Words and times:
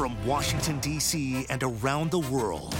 From 0.00 0.16
Washington, 0.24 0.78
D.C. 0.78 1.44
and 1.50 1.62
around 1.62 2.10
the 2.10 2.20
world, 2.20 2.74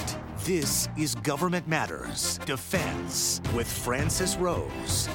this 0.44 0.88
is 0.96 1.14
Government 1.16 1.68
Matters 1.68 2.38
Defense 2.46 3.42
with 3.54 3.70
Francis 3.70 4.36
Rose. 4.36 5.06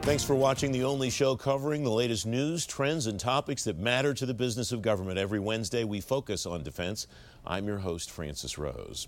Thanks 0.00 0.24
for 0.24 0.34
watching 0.34 0.72
the 0.72 0.84
only 0.84 1.10
show 1.10 1.36
covering 1.36 1.84
the 1.84 1.90
latest 1.90 2.24
news, 2.24 2.64
trends, 2.64 3.08
and 3.08 3.20
topics 3.20 3.64
that 3.64 3.76
matter 3.76 4.14
to 4.14 4.24
the 4.24 4.32
business 4.32 4.72
of 4.72 4.80
government. 4.80 5.18
Every 5.18 5.38
Wednesday, 5.38 5.84
we 5.84 6.00
focus 6.00 6.46
on 6.46 6.62
defense. 6.62 7.06
I'm 7.44 7.66
your 7.66 7.80
host, 7.80 8.10
Francis 8.10 8.56
Rose. 8.56 9.06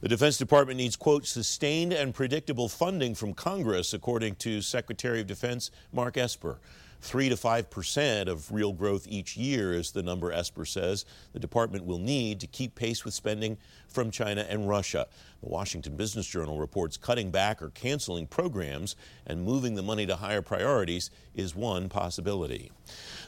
The 0.00 0.08
Defense 0.08 0.38
Department 0.38 0.78
needs, 0.78 0.96
quote, 0.96 1.26
sustained 1.26 1.92
and 1.92 2.14
predictable 2.14 2.70
funding 2.70 3.14
from 3.14 3.34
Congress, 3.34 3.92
according 3.92 4.36
to 4.36 4.62
Secretary 4.62 5.20
of 5.20 5.26
Defense 5.26 5.70
Mark 5.92 6.16
Esper. 6.16 6.58
3 7.00 7.28
to 7.28 7.36
5 7.36 7.70
percent 7.70 8.28
of 8.28 8.50
real 8.50 8.72
growth 8.72 9.06
each 9.08 9.36
year 9.36 9.72
is 9.72 9.92
the 9.92 10.02
number 10.02 10.32
Esper 10.32 10.64
says 10.64 11.04
the 11.32 11.38
department 11.38 11.84
will 11.84 11.98
need 11.98 12.40
to 12.40 12.46
keep 12.46 12.74
pace 12.74 13.04
with 13.04 13.14
spending 13.14 13.56
from 13.86 14.10
China 14.10 14.44
and 14.48 14.68
Russia. 14.68 15.06
The 15.42 15.48
Washington 15.48 15.96
Business 15.96 16.26
Journal 16.26 16.58
reports 16.58 16.96
cutting 16.96 17.30
back 17.30 17.62
or 17.62 17.70
canceling 17.70 18.26
programs 18.26 18.96
and 19.26 19.44
moving 19.44 19.74
the 19.74 19.82
money 19.82 20.06
to 20.06 20.16
higher 20.16 20.42
priorities 20.42 21.10
is 21.34 21.54
one 21.54 21.88
possibility. 21.88 22.70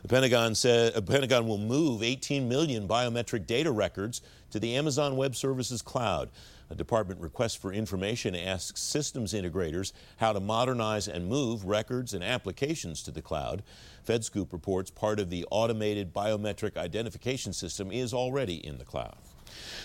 The 0.03 0.09
Pentagon 0.09 0.55
said 0.55 0.95
the 0.95 1.03
Pentagon 1.03 1.47
will 1.47 1.59
move 1.59 2.03
18 2.03 2.49
million 2.49 2.89
biometric 2.89 3.47
data 3.47 3.71
records 3.71 4.21
to 4.51 4.59
the 4.59 4.77
Amazon 4.77 5.17
Web 5.17 5.37
Services 5.37 5.83
cloud. 5.83 6.31
A 6.71 6.75
department 6.77 7.21
request 7.21 7.59
for 7.59 7.73
information 7.73 8.37
asks 8.37 8.81
systems 8.81 9.35
integrators 9.35 9.93
how 10.19 10.33
to 10.33 10.39
modernize 10.39 11.09
and 11.09 11.27
move 11.27 11.65
records 11.65 12.15
and 12.15 12.23
applications 12.23 13.03
to 13.03 13.11
the 13.11 13.21
cloud. 13.21 13.65
FedScoop 14.07 14.53
reports 14.53 14.91
part 14.91 15.19
of 15.19 15.31
the 15.31 15.45
automated 15.51 16.15
biometric 16.15 16.77
identification 16.77 17.53
system 17.53 17.91
is 17.91 18.15
already 18.15 18.65
in 18.65 18.79
the 18.79 18.85
cloud. 18.85 19.17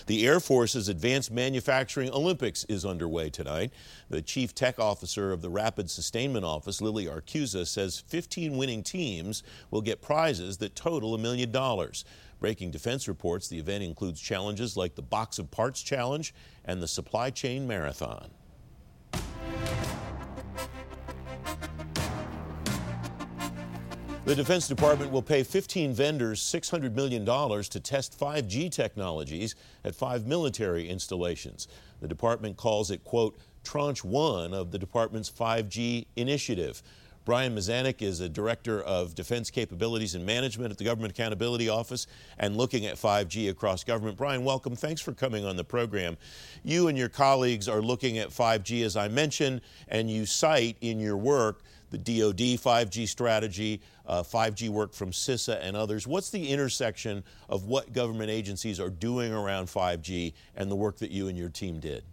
The 0.06 0.24
Air 0.24 0.38
Force's 0.38 0.88
Advanced 0.88 1.32
Manufacturing 1.32 2.10
Olympics 2.10 2.62
is 2.64 2.84
underway 2.84 3.30
tonight. 3.30 3.72
The 4.08 4.22
chief 4.22 4.54
tech 4.54 4.78
officer 4.78 5.32
of 5.32 5.42
the 5.42 5.50
Rapid 5.50 5.90
Sustainment 5.90 6.44
Office, 6.44 6.80
Lily 6.80 7.06
Arcusa, 7.06 7.66
says 7.66 8.04
15 8.06 8.56
winning 8.56 8.84
teams 8.84 9.42
will 9.72 9.82
get 9.82 10.00
prizes 10.00 10.58
that 10.58 10.76
total 10.76 11.14
a 11.14 11.18
million 11.18 11.50
dollars. 11.50 12.04
Breaking 12.38 12.70
Defense 12.70 13.08
reports 13.08 13.48
the 13.48 13.58
event 13.58 13.82
includes 13.82 14.20
challenges 14.20 14.76
like 14.76 14.94
the 14.94 15.02
Box 15.02 15.38
of 15.38 15.50
Parts 15.50 15.82
Challenge 15.82 16.34
and 16.64 16.82
the 16.82 16.88
Supply 16.88 17.30
Chain 17.30 17.66
Marathon. 17.66 18.30
The 24.26 24.34
Defense 24.34 24.66
Department 24.66 25.12
will 25.12 25.22
pay 25.22 25.44
15 25.44 25.94
vendors 25.94 26.40
$600 26.42 26.94
million 26.94 27.24
to 27.24 27.80
test 27.80 28.18
5G 28.18 28.72
technologies 28.72 29.54
at 29.84 29.94
five 29.94 30.26
military 30.26 30.88
installations. 30.88 31.68
The 32.00 32.08
department 32.08 32.56
calls 32.56 32.90
it, 32.90 33.04
quote, 33.04 33.38
tranche 33.62 34.04
one 34.04 34.52
of 34.52 34.72
the 34.72 34.78
department's 34.80 35.30
5G 35.30 36.06
initiative. 36.16 36.82
Brian 37.26 37.56
Mazanec 37.56 38.02
is 38.02 38.20
a 38.20 38.28
director 38.28 38.80
of 38.80 39.16
defense 39.16 39.50
capabilities 39.50 40.14
and 40.14 40.24
management 40.24 40.70
at 40.70 40.78
the 40.78 40.84
Government 40.84 41.12
Accountability 41.12 41.68
Office 41.68 42.06
and 42.38 42.56
looking 42.56 42.86
at 42.86 42.94
5G 42.94 43.50
across 43.50 43.82
government. 43.82 44.16
Brian, 44.16 44.44
welcome. 44.44 44.76
Thanks 44.76 45.00
for 45.00 45.12
coming 45.12 45.44
on 45.44 45.56
the 45.56 45.64
program. 45.64 46.16
You 46.62 46.86
and 46.86 46.96
your 46.96 47.08
colleagues 47.08 47.68
are 47.68 47.82
looking 47.82 48.18
at 48.18 48.28
5G, 48.28 48.84
as 48.84 48.96
I 48.96 49.08
mentioned, 49.08 49.62
and 49.88 50.08
you 50.08 50.24
cite 50.24 50.76
in 50.80 51.00
your 51.00 51.16
work 51.16 51.62
the 51.90 51.98
DoD 51.98 52.60
5G 52.60 53.08
strategy, 53.08 53.80
uh, 54.06 54.22
5G 54.22 54.68
work 54.68 54.92
from 54.92 55.10
CISA 55.10 55.58
and 55.60 55.76
others. 55.76 56.06
What's 56.06 56.30
the 56.30 56.48
intersection 56.48 57.24
of 57.48 57.64
what 57.64 57.92
government 57.92 58.30
agencies 58.30 58.78
are 58.78 58.90
doing 58.90 59.32
around 59.32 59.66
5G 59.66 60.32
and 60.54 60.70
the 60.70 60.76
work 60.76 60.98
that 60.98 61.10
you 61.10 61.26
and 61.26 61.36
your 61.36 61.48
team 61.48 61.80
did? 61.80 62.04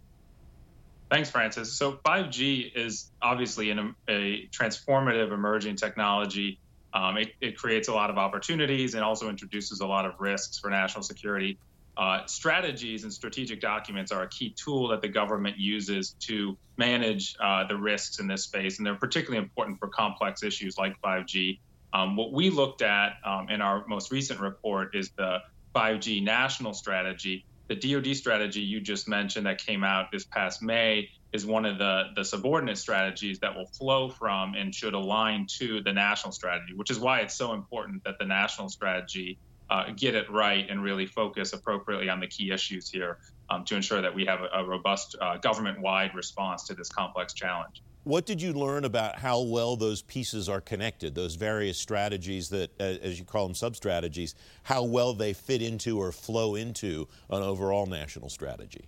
Thanks, 1.14 1.30
Francis. 1.30 1.72
So 1.72 1.92
5G 1.92 2.72
is 2.74 3.08
obviously 3.22 3.70
an, 3.70 3.94
a 4.08 4.48
transformative 4.48 5.32
emerging 5.32 5.76
technology. 5.76 6.58
Um, 6.92 7.18
it, 7.18 7.34
it, 7.40 7.56
creates 7.56 7.86
a 7.86 7.94
lot 7.94 8.10
of 8.10 8.18
opportunities 8.18 8.94
and 8.94 9.04
also 9.04 9.28
introduces 9.28 9.78
a 9.78 9.86
lot 9.86 10.06
of 10.06 10.14
risks 10.18 10.58
for 10.58 10.70
national 10.70 11.04
security. 11.04 11.56
Uh, 11.96 12.26
strategies 12.26 13.04
and 13.04 13.12
strategic 13.12 13.60
documents 13.60 14.10
are 14.10 14.24
a 14.24 14.28
key 14.28 14.56
tool 14.58 14.88
that 14.88 15.02
the 15.02 15.08
government 15.08 15.56
uses 15.56 16.16
to 16.18 16.58
manage 16.76 17.36
uh, 17.38 17.64
the 17.68 17.76
risks 17.76 18.18
in 18.18 18.26
this 18.26 18.42
space, 18.42 18.78
and 18.78 18.86
they're 18.86 18.96
particularly 18.96 19.40
important 19.40 19.78
for 19.78 19.86
complex 19.86 20.42
issues 20.42 20.76
like 20.76 21.00
5G. 21.00 21.60
Um, 21.92 22.16
what 22.16 22.32
we 22.32 22.50
looked 22.50 22.82
at 22.82 23.18
um, 23.24 23.50
in 23.50 23.60
our 23.60 23.86
most 23.86 24.10
recent 24.10 24.40
report 24.40 24.96
is 24.96 25.10
the 25.10 25.38
5G 25.76 26.24
national 26.24 26.74
strategy, 26.74 27.44
the 27.68 27.74
DoD 27.74 28.14
strategy 28.14 28.60
you 28.60 28.80
just 28.80 29.08
mentioned 29.08 29.46
that 29.46 29.58
came 29.58 29.84
out 29.84 30.12
this 30.12 30.24
past 30.24 30.62
May 30.62 31.08
is 31.32 31.44
one 31.46 31.64
of 31.64 31.78
the, 31.78 32.04
the 32.14 32.24
subordinate 32.24 32.78
strategies 32.78 33.38
that 33.40 33.54
will 33.54 33.66
flow 33.66 34.08
from 34.08 34.54
and 34.54 34.74
should 34.74 34.94
align 34.94 35.46
to 35.58 35.80
the 35.82 35.92
national 35.92 36.32
strategy, 36.32 36.74
which 36.74 36.90
is 36.90 36.98
why 36.98 37.20
it's 37.20 37.34
so 37.34 37.54
important 37.54 38.04
that 38.04 38.18
the 38.18 38.24
national 38.24 38.68
strategy 38.68 39.38
uh, 39.70 39.84
get 39.96 40.14
it 40.14 40.30
right 40.30 40.68
and 40.68 40.82
really 40.82 41.06
focus 41.06 41.52
appropriately 41.52 42.08
on 42.08 42.20
the 42.20 42.26
key 42.26 42.52
issues 42.52 42.90
here 42.90 43.18
um, 43.50 43.64
to 43.64 43.74
ensure 43.74 44.00
that 44.00 44.14
we 44.14 44.24
have 44.24 44.40
a, 44.42 44.60
a 44.60 44.64
robust 44.64 45.16
uh, 45.20 45.36
government 45.38 45.80
wide 45.80 46.14
response 46.14 46.64
to 46.64 46.74
this 46.74 46.88
complex 46.90 47.32
challenge. 47.32 47.82
What 48.04 48.26
did 48.26 48.42
you 48.42 48.52
learn 48.52 48.84
about 48.84 49.18
how 49.18 49.40
well 49.40 49.76
those 49.76 50.02
pieces 50.02 50.48
are 50.48 50.60
connected, 50.60 51.14
those 51.14 51.36
various 51.36 51.78
strategies 51.78 52.50
that, 52.50 52.78
as 52.78 53.18
you 53.18 53.24
call 53.24 53.46
them, 53.46 53.54
sub 53.54 53.76
strategies, 53.76 54.34
how 54.62 54.84
well 54.84 55.14
they 55.14 55.32
fit 55.32 55.62
into 55.62 55.98
or 55.98 56.12
flow 56.12 56.54
into 56.54 57.08
an 57.30 57.42
overall 57.42 57.86
national 57.86 58.28
strategy? 58.28 58.84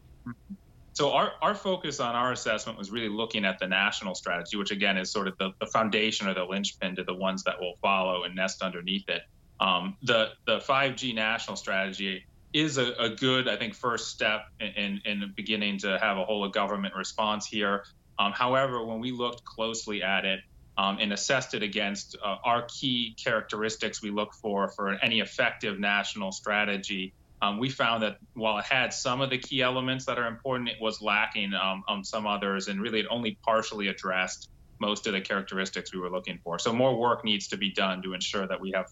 So, 0.92 1.12
our, 1.12 1.32
our 1.42 1.54
focus 1.54 1.98
on 1.98 2.14
our 2.14 2.32
assessment 2.32 2.78
was 2.78 2.90
really 2.90 3.08
looking 3.08 3.44
at 3.44 3.58
the 3.58 3.66
national 3.66 4.14
strategy, 4.14 4.56
which 4.56 4.70
again 4.70 4.96
is 4.98 5.10
sort 5.10 5.28
of 5.28 5.38
the, 5.38 5.50
the 5.60 5.66
foundation 5.66 6.28
or 6.28 6.34
the 6.34 6.44
linchpin 6.44 6.96
to 6.96 7.04
the 7.04 7.14
ones 7.14 7.42
that 7.44 7.58
will 7.60 7.74
follow 7.82 8.24
and 8.24 8.34
nest 8.34 8.62
underneath 8.62 9.08
it. 9.08 9.22
Um, 9.60 9.96
the, 10.02 10.30
the 10.46 10.58
5G 10.58 11.14
national 11.14 11.56
strategy 11.56 12.24
is 12.52 12.78
a, 12.78 12.92
a, 12.98 13.10
good, 13.10 13.48
I 13.48 13.56
think, 13.56 13.74
first 13.74 14.08
step 14.08 14.46
in, 14.60 14.68
in, 14.68 15.00
in, 15.04 15.32
beginning 15.36 15.78
to 15.80 15.98
have 15.98 16.16
a 16.16 16.24
whole 16.24 16.44
of 16.44 16.52
government 16.52 16.94
response 16.94 17.46
here. 17.46 17.84
Um, 18.18 18.32
however, 18.32 18.84
when 18.84 19.00
we 19.00 19.12
looked 19.12 19.44
closely 19.44 20.02
at 20.02 20.24
it 20.24 20.40
um, 20.78 20.98
and 21.00 21.12
assessed 21.12 21.54
it 21.54 21.62
against 21.62 22.16
uh, 22.22 22.36
our 22.44 22.66
key 22.68 23.16
characteristics 23.22 24.02
we 24.02 24.10
look 24.10 24.34
for 24.34 24.68
for 24.68 24.92
any 25.02 25.20
effective 25.20 25.78
national 25.78 26.32
strategy, 26.32 27.12
um, 27.42 27.58
we 27.58 27.68
found 27.68 28.02
that 28.02 28.16
while 28.34 28.58
it 28.58 28.64
had 28.64 28.92
some 28.92 29.20
of 29.20 29.30
the 29.30 29.38
key 29.38 29.60
elements 29.60 30.06
that 30.06 30.18
are 30.18 30.26
important, 30.26 30.70
it 30.70 30.80
was 30.80 31.02
lacking 31.02 31.52
um, 31.54 31.84
on 31.86 32.02
some 32.04 32.26
others, 32.26 32.68
and 32.68 32.80
really 32.80 33.00
it 33.00 33.06
only 33.10 33.38
partially 33.44 33.88
addressed 33.88 34.48
most 34.78 35.06
of 35.06 35.12
the 35.12 35.20
characteristics 35.20 35.92
we 35.92 36.00
were 36.00 36.10
looking 36.10 36.38
for. 36.42 36.58
So 36.58 36.72
more 36.72 36.98
work 36.98 37.24
needs 37.24 37.48
to 37.48 37.56
be 37.56 37.70
done 37.72 38.02
to 38.02 38.14
ensure 38.14 38.46
that 38.46 38.60
we 38.60 38.72
have 38.74 38.86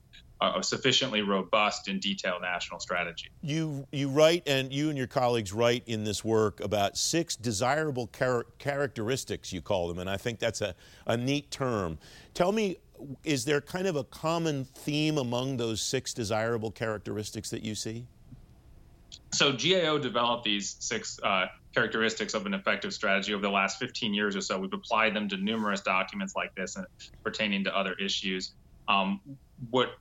a 0.56 0.62
sufficiently 0.62 1.22
robust 1.22 1.88
and 1.88 2.00
detailed 2.00 2.42
national 2.42 2.80
strategy. 2.80 3.30
You 3.42 3.86
you 3.92 4.08
write 4.08 4.42
and 4.46 4.72
you 4.72 4.88
and 4.88 4.98
your 4.98 5.06
colleagues 5.06 5.52
write 5.52 5.84
in 5.86 6.04
this 6.04 6.24
work 6.24 6.60
about 6.60 6.96
six 6.96 7.36
desirable 7.36 8.08
char- 8.16 8.46
characteristics 8.58 9.52
you 9.52 9.62
call 9.62 9.88
them, 9.88 9.98
and 9.98 10.08
I 10.08 10.16
think 10.16 10.38
that's 10.38 10.60
a, 10.60 10.74
a 11.06 11.16
neat 11.16 11.50
term. 11.50 11.98
Tell 12.34 12.52
me, 12.52 12.76
is 13.22 13.44
there 13.44 13.60
kind 13.60 13.86
of 13.86 13.96
a 13.96 14.04
common 14.04 14.64
theme 14.64 15.18
among 15.18 15.56
those 15.56 15.80
six 15.80 16.14
desirable 16.14 16.70
characteristics 16.70 17.50
that 17.50 17.62
you 17.62 17.74
see? 17.74 18.06
So 19.32 19.52
GAO 19.52 19.98
developed 19.98 20.44
these 20.44 20.76
six 20.78 21.18
uh, 21.22 21.46
characteristics 21.74 22.34
of 22.34 22.46
an 22.46 22.54
effective 22.54 22.92
strategy 22.94 23.34
over 23.34 23.42
the 23.42 23.50
last 23.50 23.78
15 23.78 24.14
years 24.14 24.36
or 24.36 24.40
so. 24.40 24.58
We've 24.58 24.72
applied 24.72 25.14
them 25.14 25.28
to 25.28 25.36
numerous 25.36 25.80
documents 25.80 26.34
like 26.36 26.54
this 26.54 26.76
and 26.76 26.86
pertaining 27.22 27.64
to 27.64 27.76
other 27.76 27.94
issues. 27.94 28.52
Um, 28.88 29.20
what 29.70 29.96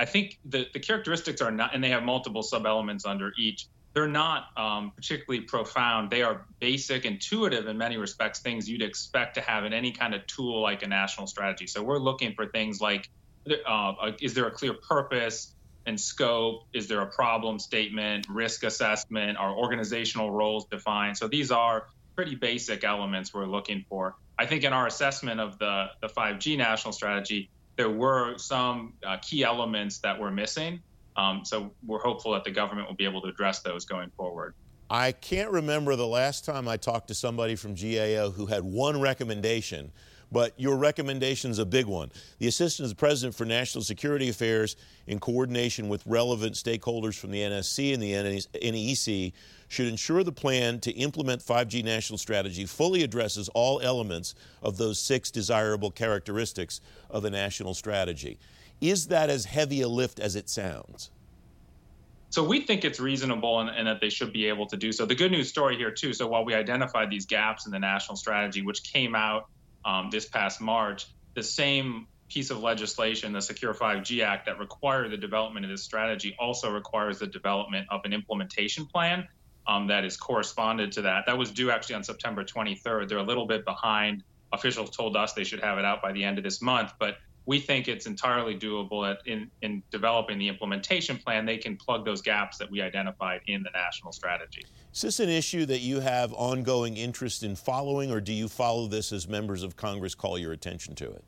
I 0.00 0.06
think 0.06 0.38
the, 0.46 0.66
the 0.72 0.80
characteristics 0.80 1.42
are 1.42 1.50
not, 1.50 1.74
and 1.74 1.84
they 1.84 1.90
have 1.90 2.02
multiple 2.02 2.42
sub 2.42 2.64
elements 2.64 3.04
under 3.04 3.34
each. 3.38 3.66
They're 3.92 4.08
not 4.08 4.46
um, 4.56 4.92
particularly 4.96 5.44
profound. 5.44 6.08
They 6.08 6.22
are 6.22 6.46
basic, 6.58 7.04
intuitive 7.04 7.66
in 7.66 7.76
many 7.76 7.98
respects, 7.98 8.38
things 8.38 8.66
you'd 8.66 8.80
expect 8.80 9.34
to 9.34 9.42
have 9.42 9.66
in 9.66 9.74
any 9.74 9.92
kind 9.92 10.14
of 10.14 10.26
tool 10.26 10.62
like 10.62 10.82
a 10.82 10.86
national 10.86 11.26
strategy. 11.26 11.66
So 11.66 11.82
we're 11.82 11.98
looking 11.98 12.32
for 12.32 12.46
things 12.46 12.80
like 12.80 13.10
uh, 13.66 13.92
is 14.22 14.32
there 14.32 14.46
a 14.46 14.50
clear 14.50 14.72
purpose 14.72 15.54
and 15.84 16.00
scope? 16.00 16.62
Is 16.72 16.88
there 16.88 17.02
a 17.02 17.06
problem 17.06 17.58
statement, 17.58 18.26
risk 18.30 18.64
assessment? 18.64 19.36
Are 19.36 19.54
organizational 19.54 20.30
roles 20.30 20.64
defined? 20.64 21.18
So 21.18 21.28
these 21.28 21.50
are 21.50 21.88
pretty 22.16 22.36
basic 22.36 22.84
elements 22.84 23.34
we're 23.34 23.44
looking 23.44 23.84
for. 23.86 24.16
I 24.38 24.46
think 24.46 24.64
in 24.64 24.72
our 24.72 24.86
assessment 24.86 25.40
of 25.40 25.58
the, 25.58 25.88
the 26.00 26.08
5G 26.08 26.56
national 26.56 26.92
strategy, 26.92 27.50
there 27.76 27.90
were 27.90 28.36
some 28.38 28.94
uh, 29.06 29.16
key 29.22 29.44
elements 29.44 29.98
that 29.98 30.18
were 30.18 30.30
missing. 30.30 30.80
Um, 31.16 31.44
so 31.44 31.72
we're 31.86 32.00
hopeful 32.00 32.32
that 32.32 32.44
the 32.44 32.50
government 32.50 32.88
will 32.88 32.94
be 32.94 33.04
able 33.04 33.20
to 33.22 33.28
address 33.28 33.60
those 33.60 33.84
going 33.84 34.10
forward. 34.16 34.54
I 34.88 35.12
can't 35.12 35.50
remember 35.50 35.94
the 35.94 36.06
last 36.06 36.44
time 36.44 36.66
I 36.66 36.76
talked 36.76 37.08
to 37.08 37.14
somebody 37.14 37.54
from 37.54 37.74
GAO 37.74 38.30
who 38.30 38.46
had 38.46 38.64
one 38.64 39.00
recommendation, 39.00 39.92
but 40.32 40.54
your 40.58 40.76
recommendation 40.76 41.50
is 41.50 41.58
a 41.58 41.66
big 41.66 41.86
one. 41.86 42.10
The 42.38 42.46
Assistant 42.46 42.88
to 42.88 42.94
the 42.94 42.98
President 42.98 43.34
for 43.34 43.44
National 43.44 43.82
Security 43.82 44.28
Affairs, 44.28 44.76
in 45.06 45.18
coordination 45.18 45.88
with 45.88 46.06
relevant 46.06 46.54
stakeholders 46.54 47.18
from 47.18 47.30
the 47.30 47.40
NSC 47.40 47.94
and 47.94 48.02
the 48.02 48.12
NEC, 48.62 49.32
should 49.68 49.86
ensure 49.86 50.22
the 50.22 50.32
plan 50.32 50.80
to 50.80 50.90
implement 50.92 51.42
5G 51.42 51.84
national 51.84 52.18
strategy 52.18 52.66
fully 52.66 53.02
addresses 53.02 53.48
all 53.50 53.80
elements 53.80 54.34
of 54.62 54.76
those 54.76 55.00
six 55.00 55.30
desirable 55.30 55.90
characteristics 55.90 56.80
of 57.08 57.24
a 57.24 57.30
national 57.30 57.74
strategy. 57.74 58.38
Is 58.80 59.08
that 59.08 59.30
as 59.30 59.44
heavy 59.44 59.82
a 59.82 59.88
lift 59.88 60.18
as 60.20 60.36
it 60.36 60.48
sounds? 60.48 61.10
So 62.30 62.44
we 62.44 62.60
think 62.60 62.84
it's 62.84 63.00
reasonable 63.00 63.60
and, 63.60 63.70
and, 63.70 63.88
that 63.88 64.00
they 64.00 64.08
should 64.08 64.32
be 64.32 64.46
able 64.46 64.64
to 64.66 64.76
do 64.76 64.92
so. 64.92 65.04
The 65.04 65.16
good 65.16 65.32
news 65.32 65.48
story 65.48 65.76
here 65.76 65.90
too. 65.90 66.12
So 66.12 66.28
while 66.28 66.44
we 66.44 66.54
identified 66.54 67.10
these 67.10 67.26
gaps 67.26 67.66
in 67.66 67.72
the 67.72 67.78
national 67.78 68.16
strategy, 68.16 68.62
which 68.62 68.84
came 68.84 69.16
out 69.16 69.48
um, 69.84 70.10
this 70.10 70.26
past 70.26 70.60
March, 70.60 71.06
the 71.34 71.42
same 71.42 72.06
piece 72.28 72.50
of 72.50 72.60
legislation, 72.60 73.32
the 73.32 73.42
Secure 73.42 73.74
5G 73.74 74.24
Act, 74.24 74.46
that 74.46 74.58
required 74.58 75.10
the 75.10 75.16
development 75.16 75.64
of 75.64 75.70
this 75.70 75.82
strategy 75.82 76.36
also 76.38 76.70
requires 76.70 77.18
the 77.18 77.26
development 77.26 77.86
of 77.90 78.00
an 78.04 78.12
implementation 78.12 78.86
plan 78.86 79.26
um, 79.66 79.88
that 79.88 80.04
is 80.04 80.16
corresponded 80.16 80.92
to 80.92 81.02
that. 81.02 81.24
That 81.26 81.36
was 81.36 81.50
due 81.50 81.70
actually 81.70 81.96
on 81.96 82.04
September 82.04 82.44
23rd. 82.44 83.08
They're 83.08 83.18
a 83.18 83.22
little 83.22 83.46
bit 83.46 83.64
behind. 83.64 84.22
Officials 84.52 84.90
told 84.90 85.16
us 85.16 85.32
they 85.32 85.44
should 85.44 85.60
have 85.60 85.78
it 85.78 85.84
out 85.84 86.02
by 86.02 86.12
the 86.12 86.24
end 86.24 86.38
of 86.38 86.44
this 86.44 86.62
month, 86.62 86.92
but 86.98 87.16
we 87.50 87.58
think 87.58 87.88
it's 87.88 88.06
entirely 88.06 88.56
doable 88.56 89.10
at, 89.10 89.26
in, 89.26 89.50
in 89.62 89.82
developing 89.90 90.38
the 90.38 90.46
implementation 90.46 91.16
plan. 91.16 91.44
They 91.44 91.58
can 91.58 91.76
plug 91.76 92.04
those 92.04 92.22
gaps 92.22 92.58
that 92.58 92.70
we 92.70 92.80
identified 92.80 93.40
in 93.48 93.64
the 93.64 93.70
national 93.74 94.12
strategy. 94.12 94.64
Is 94.94 95.00
this 95.00 95.18
an 95.18 95.28
issue 95.28 95.66
that 95.66 95.80
you 95.80 95.98
have 95.98 96.32
ongoing 96.34 96.96
interest 96.96 97.42
in 97.42 97.56
following, 97.56 98.12
or 98.12 98.20
do 98.20 98.32
you 98.32 98.46
follow 98.46 98.86
this 98.86 99.10
as 99.10 99.26
members 99.26 99.64
of 99.64 99.76
Congress 99.76 100.14
call 100.14 100.38
your 100.38 100.52
attention 100.52 100.94
to 100.94 101.10
it? 101.10 101.24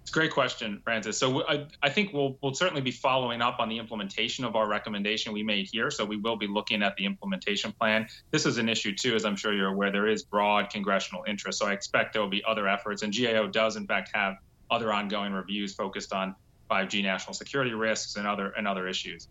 It's 0.00 0.10
a 0.10 0.12
great 0.12 0.32
question, 0.32 0.80
Francis. 0.82 1.18
So 1.18 1.46
I, 1.46 1.68
I, 1.84 1.88
think 1.88 2.12
we'll, 2.12 2.36
we'll 2.42 2.54
certainly 2.54 2.82
be 2.82 2.90
following 2.90 3.40
up 3.40 3.60
on 3.60 3.68
the 3.68 3.78
implementation 3.78 4.44
of 4.44 4.56
our 4.56 4.66
recommendation 4.66 5.32
we 5.32 5.44
made 5.44 5.68
here. 5.70 5.92
So 5.92 6.04
we 6.04 6.16
will 6.16 6.34
be 6.34 6.48
looking 6.48 6.82
at 6.82 6.96
the 6.96 7.06
implementation 7.06 7.70
plan. 7.70 8.08
This 8.32 8.44
is 8.44 8.58
an 8.58 8.68
issue 8.68 8.92
too, 8.92 9.14
as 9.14 9.24
I'm 9.24 9.36
sure 9.36 9.54
you're 9.54 9.68
aware. 9.68 9.92
There 9.92 10.08
is 10.08 10.24
broad 10.24 10.70
congressional 10.70 11.22
interest, 11.28 11.60
so 11.60 11.68
I 11.68 11.74
expect 11.74 12.12
there 12.12 12.22
will 12.22 12.28
be 12.28 12.42
other 12.44 12.66
efforts. 12.66 13.02
And 13.04 13.16
GAO 13.16 13.46
does, 13.46 13.76
in 13.76 13.86
fact, 13.86 14.10
have 14.14 14.38
other 14.72 14.92
ongoing 14.92 15.32
reviews 15.32 15.74
focused 15.74 16.12
on 16.12 16.34
5G 16.70 17.02
national 17.02 17.34
security 17.34 17.74
risks 17.74 18.16
and 18.16 18.26
other 18.26 18.52
and 18.56 18.66
other 18.66 18.88
issues. 18.88 19.28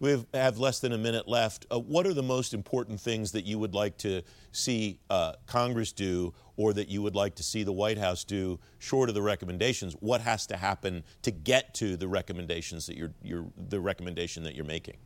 We 0.00 0.24
have 0.34 0.58
less 0.58 0.80
than 0.80 0.92
a 0.92 0.98
minute 0.98 1.28
left. 1.28 1.66
Uh, 1.70 1.78
what 1.78 2.06
are 2.06 2.14
the 2.14 2.22
most 2.22 2.52
important 2.52 3.00
things 3.00 3.32
that 3.32 3.44
you 3.44 3.58
would 3.58 3.74
like 3.74 3.96
to 3.98 4.22
see 4.50 4.98
uh, 5.08 5.34
Congress 5.46 5.92
do 5.92 6.34
or 6.56 6.72
that 6.72 6.88
you 6.88 7.00
would 7.02 7.14
like 7.14 7.36
to 7.36 7.42
see 7.42 7.62
the 7.62 7.72
White 7.72 7.98
House 7.98 8.24
do 8.24 8.58
short 8.78 9.08
of 9.08 9.14
the 9.14 9.22
recommendations? 9.22 9.94
What 10.00 10.20
has 10.20 10.46
to 10.48 10.56
happen 10.56 11.04
to 11.22 11.30
get 11.30 11.74
to 11.74 11.96
the 11.96 12.08
recommendations 12.08 12.86
that 12.86 12.96
you're, 12.96 13.14
you're 13.22 13.46
the 13.56 13.80
recommendation 13.80 14.42
that 14.44 14.56
you're 14.56 14.64
making? 14.64 14.96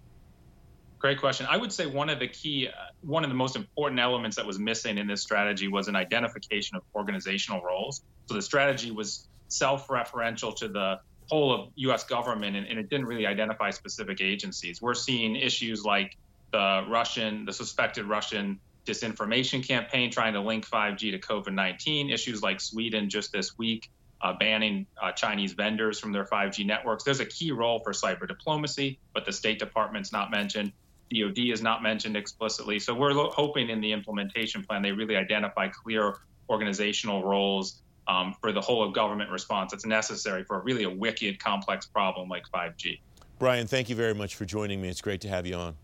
Great 0.99 1.19
question. 1.19 1.47
I 1.51 1.57
would 1.57 1.73
say 1.73 1.87
one 1.87 2.09
of 2.09 2.21
the 2.21 2.29
key, 2.29 2.69
uh, 2.69 2.71
one 3.03 3.25
of 3.25 3.31
the 3.31 3.37
most 3.37 3.57
important 3.57 4.01
elements 4.01 4.37
that 4.37 4.47
was 4.47 4.59
missing 4.59 4.99
in 4.99 5.07
this 5.07 5.21
strategy 5.21 5.69
was 5.69 5.89
an 5.89 5.97
identification 5.97 6.77
of 6.77 6.83
organizational 6.95 7.61
roles. 7.61 8.03
So 8.27 8.35
the 8.35 8.43
strategy 8.43 8.91
was 8.93 9.27
self-referential 9.53 10.57
to 10.57 10.69
the 10.69 11.01
whole 11.31 11.53
of 11.53 11.69
U.S. 11.77 12.05
government, 12.05 12.57
and, 12.57 12.67
and, 12.67 12.79
it 12.79 12.91
didn't 12.91 13.07
really 13.07 13.27
identify 13.27 13.71
specific 13.71 14.21
agencies. 14.21 14.83
We're 14.83 14.95
seeing 14.95 15.37
issues 15.37 15.85
like 15.85 16.17
the 16.53 16.85
Russian, 16.89 17.45
the 17.45 17.53
suspected 17.53 18.05
Russian 18.07 18.59
disinformation 18.85 19.67
campaign 19.67 20.11
trying 20.11 20.35
to 20.35 20.41
link 20.41 20.69
5G 20.69 21.13
to 21.13 21.19
COVID-19. 21.19 22.13
Issues 22.13 22.43
like 22.43 22.61
Sweden 22.61 23.09
just 23.09 23.33
this 23.33 23.57
week 23.57 23.89
uh, 24.23 24.33
banning 24.39 24.87
uh, 25.01 25.13
Chinese 25.13 25.53
vendors 25.53 25.99
from 25.99 26.13
their 26.13 26.25
5G 26.25 26.65
networks. 26.65 27.05
There's 27.05 27.21
a 27.21 27.27
key 27.27 27.53
role 27.53 27.81
for 27.81 27.93
cyber 27.93 28.27
diplomacy, 28.27 28.99
but 29.15 29.25
the 29.25 29.33
State 29.33 29.59
Department's 29.59 30.13
not 30.13 30.31
mentioned. 30.31 30.73
DoD 31.13 31.39
is 31.39 31.61
not 31.61 31.83
mentioned 31.83 32.17
explicitly. 32.17 32.79
So 32.79 32.95
we're 32.95 33.13
lo- 33.13 33.31
hoping 33.31 33.69
in 33.69 33.81
the 33.81 33.93
implementation 33.93 34.63
plan 34.63 34.83
they 34.83 34.93
really 34.93 35.17
identify 35.17 35.69
clear 35.69 36.17
organizational 36.49 37.25
roles 37.25 37.83
um, 38.09 38.35
for 38.41 38.53
the 38.53 38.61
whole 38.61 38.83
of 38.83 38.93
government 38.93 39.31
response 39.31 39.73
that's 39.73 39.87
necessary 39.87 40.45
for 40.45 40.61
really 40.61 40.85
a 40.85 40.91
wicked, 40.91 41.39
complex 41.39 41.87
problem 41.87 42.29
like 42.29 42.45
5G. 42.53 43.01
Brian, 43.39 43.67
thank 43.67 43.89
you 43.89 43.97
very 43.97 44.15
much 44.15 44.37
for 44.37 44.45
joining 44.45 44.81
me. 44.81 44.89
It's 44.89 45.01
great 45.01 45.21
to 45.23 45.29
have 45.29 45.47
you 45.47 45.55
on. 45.55 45.75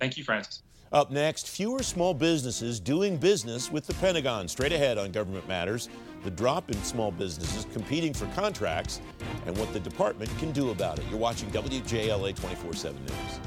Thank 0.00 0.16
you, 0.16 0.24
Francis. 0.24 0.62
Up 0.92 1.10
next, 1.10 1.48
fewer 1.48 1.82
small 1.82 2.14
businesses 2.14 2.78
doing 2.78 3.16
business 3.16 3.72
with 3.72 3.86
the 3.86 3.94
Pentagon. 3.94 4.46
Straight 4.46 4.72
ahead 4.72 4.98
on 4.98 5.10
Government 5.10 5.46
Matters, 5.48 5.88
the 6.22 6.30
drop 6.30 6.70
in 6.70 6.82
small 6.84 7.10
businesses 7.10 7.66
competing 7.72 8.14
for 8.14 8.26
contracts 8.28 9.00
and 9.46 9.56
what 9.58 9.72
the 9.72 9.80
department 9.80 10.30
can 10.38 10.52
do 10.52 10.70
about 10.70 10.98
it. 10.98 11.04
You're 11.10 11.18
watching 11.18 11.50
WJLA 11.50 12.36
24 12.36 12.74
7 12.74 12.98
News. 13.00 13.40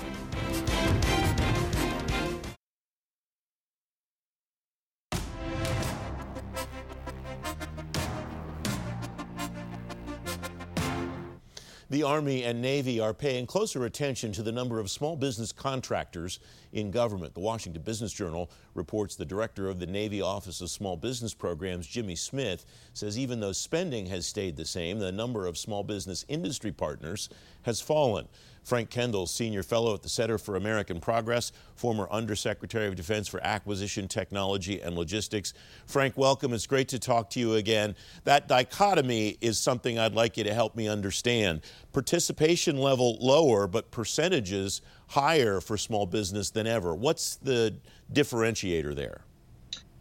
The 11.99 12.05
Army 12.05 12.45
and 12.45 12.61
Navy 12.61 13.01
are 13.01 13.13
paying 13.13 13.45
closer 13.45 13.83
attention 13.83 14.31
to 14.31 14.41
the 14.41 14.53
number 14.53 14.79
of 14.79 14.89
small 14.89 15.17
business 15.17 15.51
contractors 15.51 16.39
in 16.71 16.91
government. 16.91 17.33
The 17.33 17.41
Washington 17.41 17.81
Business 17.81 18.13
Journal 18.13 18.49
reports 18.73 19.17
the 19.17 19.25
director 19.25 19.67
of 19.67 19.79
the 19.79 19.85
Navy 19.85 20.21
Office 20.21 20.61
of 20.61 20.69
Small 20.69 20.95
Business 20.95 21.33
Programs, 21.33 21.85
Jimmy 21.85 22.15
Smith, 22.15 22.65
says 22.93 23.19
even 23.19 23.41
though 23.41 23.51
spending 23.51 24.05
has 24.05 24.25
stayed 24.25 24.55
the 24.55 24.63
same, 24.63 24.99
the 24.99 25.11
number 25.11 25.45
of 25.45 25.57
small 25.57 25.83
business 25.83 26.23
industry 26.29 26.71
partners 26.71 27.27
has 27.63 27.81
fallen. 27.81 28.29
Frank 28.63 28.89
Kendall, 28.89 29.25
Senior 29.25 29.63
Fellow 29.63 29.95
at 29.95 30.03
the 30.03 30.09
Center 30.09 30.37
for 30.37 30.55
American 30.55 30.99
Progress, 30.99 31.51
former 31.75 32.07
Undersecretary 32.11 32.87
of 32.87 32.95
Defense 32.95 33.27
for 33.27 33.41
Acquisition, 33.43 34.07
Technology, 34.07 34.79
and 34.79 34.95
Logistics. 34.95 35.53
Frank, 35.87 36.17
welcome. 36.17 36.53
It's 36.53 36.67
great 36.67 36.87
to 36.89 36.99
talk 36.99 37.31
to 37.31 37.39
you 37.39 37.55
again. 37.55 37.95
That 38.25 38.47
dichotomy 38.47 39.37
is 39.41 39.57
something 39.57 39.97
I'd 39.97 40.13
like 40.13 40.37
you 40.37 40.43
to 40.43 40.53
help 40.53 40.75
me 40.75 40.87
understand. 40.87 41.61
Participation 41.91 42.77
level 42.77 43.17
lower, 43.19 43.67
but 43.67 43.89
percentages 43.89 44.81
higher 45.07 45.59
for 45.59 45.77
small 45.77 46.05
business 46.05 46.51
than 46.51 46.67
ever. 46.67 46.93
What's 46.93 47.35
the 47.35 47.75
differentiator 48.13 48.95
there? 48.95 49.21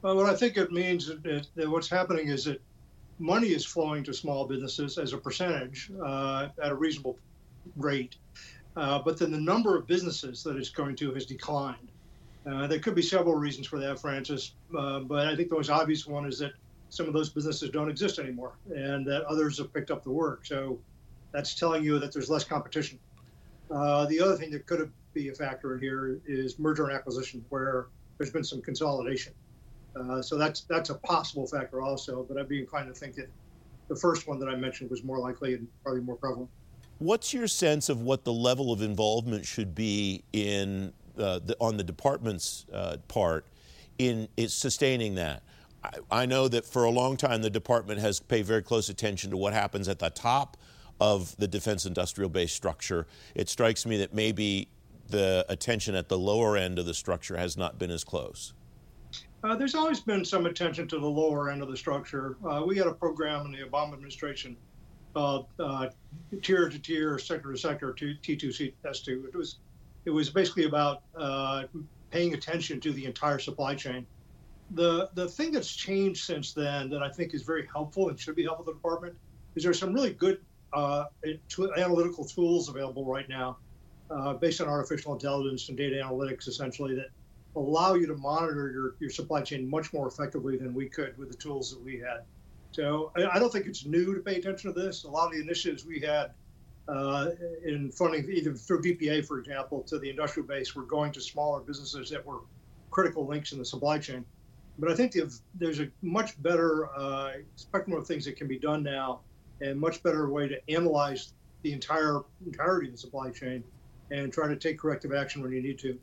Well, 0.02 0.17
what 0.17 0.26
I 0.26 0.37
think 0.37 0.56
it 0.56 0.70
means 0.70 1.08
is 1.25 1.49
that 1.55 1.69
what's 1.69 1.88
happening 1.88 2.29
is 2.29 2.44
that 2.44 2.61
money 3.19 3.49
is 3.49 3.64
flowing 3.64 4.05
to 4.05 4.12
small 4.12 4.46
businesses 4.46 4.99
as 4.99 5.12
a 5.12 5.19
percentage 5.19 5.90
uh, 6.05 6.49
at 6.62 6.70
a 6.70 6.75
reasonable 6.75 7.19
rate. 7.76 8.17
Uh, 8.76 8.99
but 9.00 9.19
then 9.19 9.32
the 9.32 9.40
number 9.40 9.76
of 9.76 9.87
businesses 9.87 10.43
that 10.44 10.56
it's 10.56 10.70
going 10.70 10.94
to 10.96 11.12
has 11.14 11.26
declined. 11.26 11.90
Uh, 12.47 12.66
there 12.66 12.78
could 12.78 12.95
be 12.95 13.02
several 13.02 13.35
reasons 13.35 13.66
for 13.66 13.78
that, 13.78 13.99
Francis, 13.99 14.52
uh, 14.78 15.00
but 15.00 15.26
I 15.26 15.35
think 15.35 15.49
the 15.49 15.57
most 15.57 15.71
obvious 15.71 16.07
one 16.07 16.26
is 16.26 16.38
that 16.38 16.52
some 16.90 17.07
of 17.07 17.12
those 17.12 17.28
businesses 17.28 17.71
don't 17.71 17.90
exist 17.90 18.18
anymore 18.18 18.52
and 18.75 19.07
that 19.07 19.25
others 19.25 19.59
have 19.59 19.73
picked 19.73 19.90
up 19.90 20.04
the 20.04 20.11
work. 20.11 20.47
So 20.47 20.78
that's 21.32 21.54
telling 21.54 21.85
you 21.85 21.99
that 21.99 22.12
there's 22.12 22.30
less 22.30 22.44
competition. 22.44 22.99
Uh, 23.70 24.06
the 24.06 24.20
other 24.20 24.37
thing 24.37 24.50
that 24.50 24.66
could 24.66 24.90
be 25.12 25.28
a 25.28 25.35
factor 25.35 25.75
in 25.75 25.80
here 25.80 26.20
is 26.26 26.58
merger 26.58 26.87
and 26.87 26.94
acquisition, 26.94 27.44
where 27.50 27.88
there's 28.16 28.30
been 28.30 28.44
some 28.44 28.62
consolidation. 28.62 29.32
Uh, 29.97 30.23
so 30.23 30.37
that's 30.37 30.62
that's 30.62 30.90
a 30.90 30.94
possible 30.94 31.47
factor 31.47 31.82
also, 31.82 32.25
but 32.28 32.38
I'd 32.38 32.49
be 32.49 32.61
inclined 32.61 32.92
to 32.92 32.99
think 32.99 33.16
that 33.16 33.28
the 33.88 33.97
first 33.97 34.28
one 34.28 34.38
that 34.38 34.49
I 34.49 34.54
mentioned 34.54 34.90
was 34.90 35.02
more 35.02 35.18
likely 35.18 35.54
and 35.54 35.66
probably 35.82 36.02
more 36.02 36.16
prevalent. 36.16 36.50
What's 36.99 37.32
your 37.32 37.47
sense 37.47 37.88
of 37.88 38.02
what 38.02 38.25
the 38.25 38.32
level 38.32 38.73
of 38.73 38.82
involvement 38.82 39.47
should 39.47 39.75
be 39.75 40.25
in 40.32 40.92
uh, 41.16 41.40
the, 41.44 41.56
on 41.61 41.76
the 41.76 41.85
department's 41.85 42.66
uh, 42.73 42.97
part 43.06 43.47
in, 43.99 44.28
in 44.37 44.49
sustaining 44.49 45.14
that? 45.14 45.42
I, 45.82 45.90
I, 46.11 46.26
know 46.26 46.49
that 46.49 46.66
for 46.66 46.85
a 46.85 46.90
long 46.90 47.16
time 47.16 47.40
the 47.42 47.50
department 47.50 48.00
has 48.00 48.18
paid 48.18 48.47
very 48.47 48.62
close 48.62 48.88
attention 48.88 49.30
to 49.30 49.37
what 49.37 49.52
happens 49.52 49.88
at 49.88 50.00
the 50.00 50.11
top 50.11 50.56
of 51.00 51.37
the 51.37 51.49
defense 51.49 51.87
industrial 51.87 52.31
base 52.31 52.52
structure. 52.52 53.07
It 53.35 53.49
strikes 53.49 53.87
me 53.87 53.97
that 53.99 54.14
maybe 54.14 54.69
the 55.09 55.45
attention 55.49 55.95
at 55.95 56.09
the 56.09 56.19
lower 56.19 56.57
end 56.57 56.78
of 56.78 56.87
the 56.87 56.95
structure 56.95 57.37
has 57.37 57.57
not 57.57 57.78
been 57.78 57.90
as 57.90 58.05
close. 58.05 58.52
Uh, 59.45 59.55
there's 59.55 59.75
always 59.75 60.00
been 60.00 60.25
some 60.25 60.47
attention 60.47 60.88
to 60.88 60.99
the 60.99 61.07
lower 61.07 61.50
end 61.50 61.62
of 61.62 61.69
the 61.69 61.76
structure. 61.76 62.37
Uh, 62.45 62.62
we 62.67 62.76
had 62.76 62.87
a 62.87 62.93
program 62.93 63.47
in 63.47 63.52
the 63.52 63.59
Obama 63.59 63.95
administration 63.95 64.57
uh, 65.14 65.43
tier 66.43 66.69
to 66.69 66.78
tier, 66.78 67.19
sector 67.19 67.52
to 67.52 67.59
sector, 67.59 67.93
T2, 67.93 68.73
S2. 68.85 69.26
It 69.26 69.35
was, 69.35 69.59
it 70.05 70.11
was 70.11 70.31
basically 70.31 70.64
about 70.64 71.02
uh, 71.17 71.64
paying 72.11 72.35
attention 72.35 72.81
to 72.81 72.93
the 72.93 73.05
entire 73.05 73.38
supply 73.38 73.75
chain. 73.75 74.07
The 74.73 75.09
the 75.14 75.26
thing 75.26 75.52
that's 75.52 75.75
changed 75.75 76.25
since 76.25 76.52
then 76.52 76.90
that 76.90 77.02
I 77.02 77.09
think 77.09 77.33
is 77.33 77.43
very 77.43 77.67
helpful 77.73 78.11
and 78.11 78.21
should 78.21 78.37
be 78.37 78.43
helpful 78.43 78.67
to 78.67 78.73
the 78.73 78.75
department 78.75 79.17
is 79.55 79.62
there's 79.64 79.78
some 79.78 79.95
really 79.95 80.12
good 80.12 80.40
uh, 80.73 81.05
analytical 81.77 82.25
tools 82.25 82.69
available 82.69 83.05
right 83.05 83.29
now, 83.29 83.59
uh, 84.11 84.35
based 84.35 84.61
on 84.61 84.69
artificial 84.69 85.13
intelligence 85.13 85.69
and 85.69 85.79
data 85.79 85.97
analytics, 85.97 86.49
essentially 86.49 86.95
that 86.95 87.09
allow 87.57 87.95
you 87.95 88.07
to 88.07 88.15
monitor 88.17 88.71
your, 88.71 88.95
your 89.01 89.11
supply 89.11 89.43
chain 89.43 89.69
much 89.69 89.93
more 89.93 90.07
effectively 90.07 90.57
than 90.57 90.75
we 90.75 90.89
could 90.89 91.17
with 91.19 91.31
the 91.31 91.37
tools 91.37 91.71
that 91.71 91.83
we 91.83 91.99
had. 91.99 92.23
So 92.73 93.13
I, 93.17 93.37
I 93.37 93.39
don't 93.39 93.53
think 93.53 93.67
it's 93.67 93.85
new 93.85 94.15
to 94.15 94.21
pay 94.21 94.37
attention 94.37 94.73
to 94.73 94.81
this. 94.81 95.05
A 95.05 95.09
lot 95.09 95.27
of 95.27 95.33
the 95.33 95.41
initiatives 95.41 95.85
we 95.85 96.01
had 96.01 96.33
uh, 96.89 97.31
in 97.65 97.91
funding, 97.91 98.31
either 98.31 98.55
through 98.55 98.83
DPA, 98.83 99.27
for 99.27 99.39
example, 99.39 99.83
to 99.83 99.99
the 99.99 100.09
industrial 100.09 100.47
base, 100.47 100.75
were 100.75 100.85
going 100.85 101.13
to 101.13 101.21
smaller 101.21 101.61
businesses 101.61 102.11
that 102.11 102.25
were 102.25 102.41
critical 102.91 103.27
links 103.27 103.53
in 103.53 103.59
the 103.59 103.65
supply 103.65 103.99
chain. 103.99 104.25
But 104.79 104.91
I 104.91 104.95
think 104.95 105.15
there's 105.55 105.81
a 105.81 105.89
much 106.03 106.41
better 106.41 106.89
uh, 106.97 107.33
spectrum 107.57 107.97
of 107.97 108.07
things 108.07 108.25
that 108.27 108.37
can 108.37 108.47
be 108.47 108.59
done 108.59 108.83
now, 108.83 109.21
and 109.61 109.79
much 109.79 110.03
better 110.03 110.29
way 110.29 110.49
to 110.49 110.71
analyze 110.71 111.33
the 111.62 111.73
entire 111.73 112.21
entirety 112.47 112.88
of 112.88 112.93
the 112.93 112.99
supply 112.99 113.31
chain 113.31 113.65
and 114.11 114.33
try 114.33 114.49
to 114.49 114.57
take 114.57 114.79
corrective 114.79 115.12
action 115.12 115.43
when 115.43 115.53
you 115.53 115.62
need 115.62 115.79
to. 115.79 115.99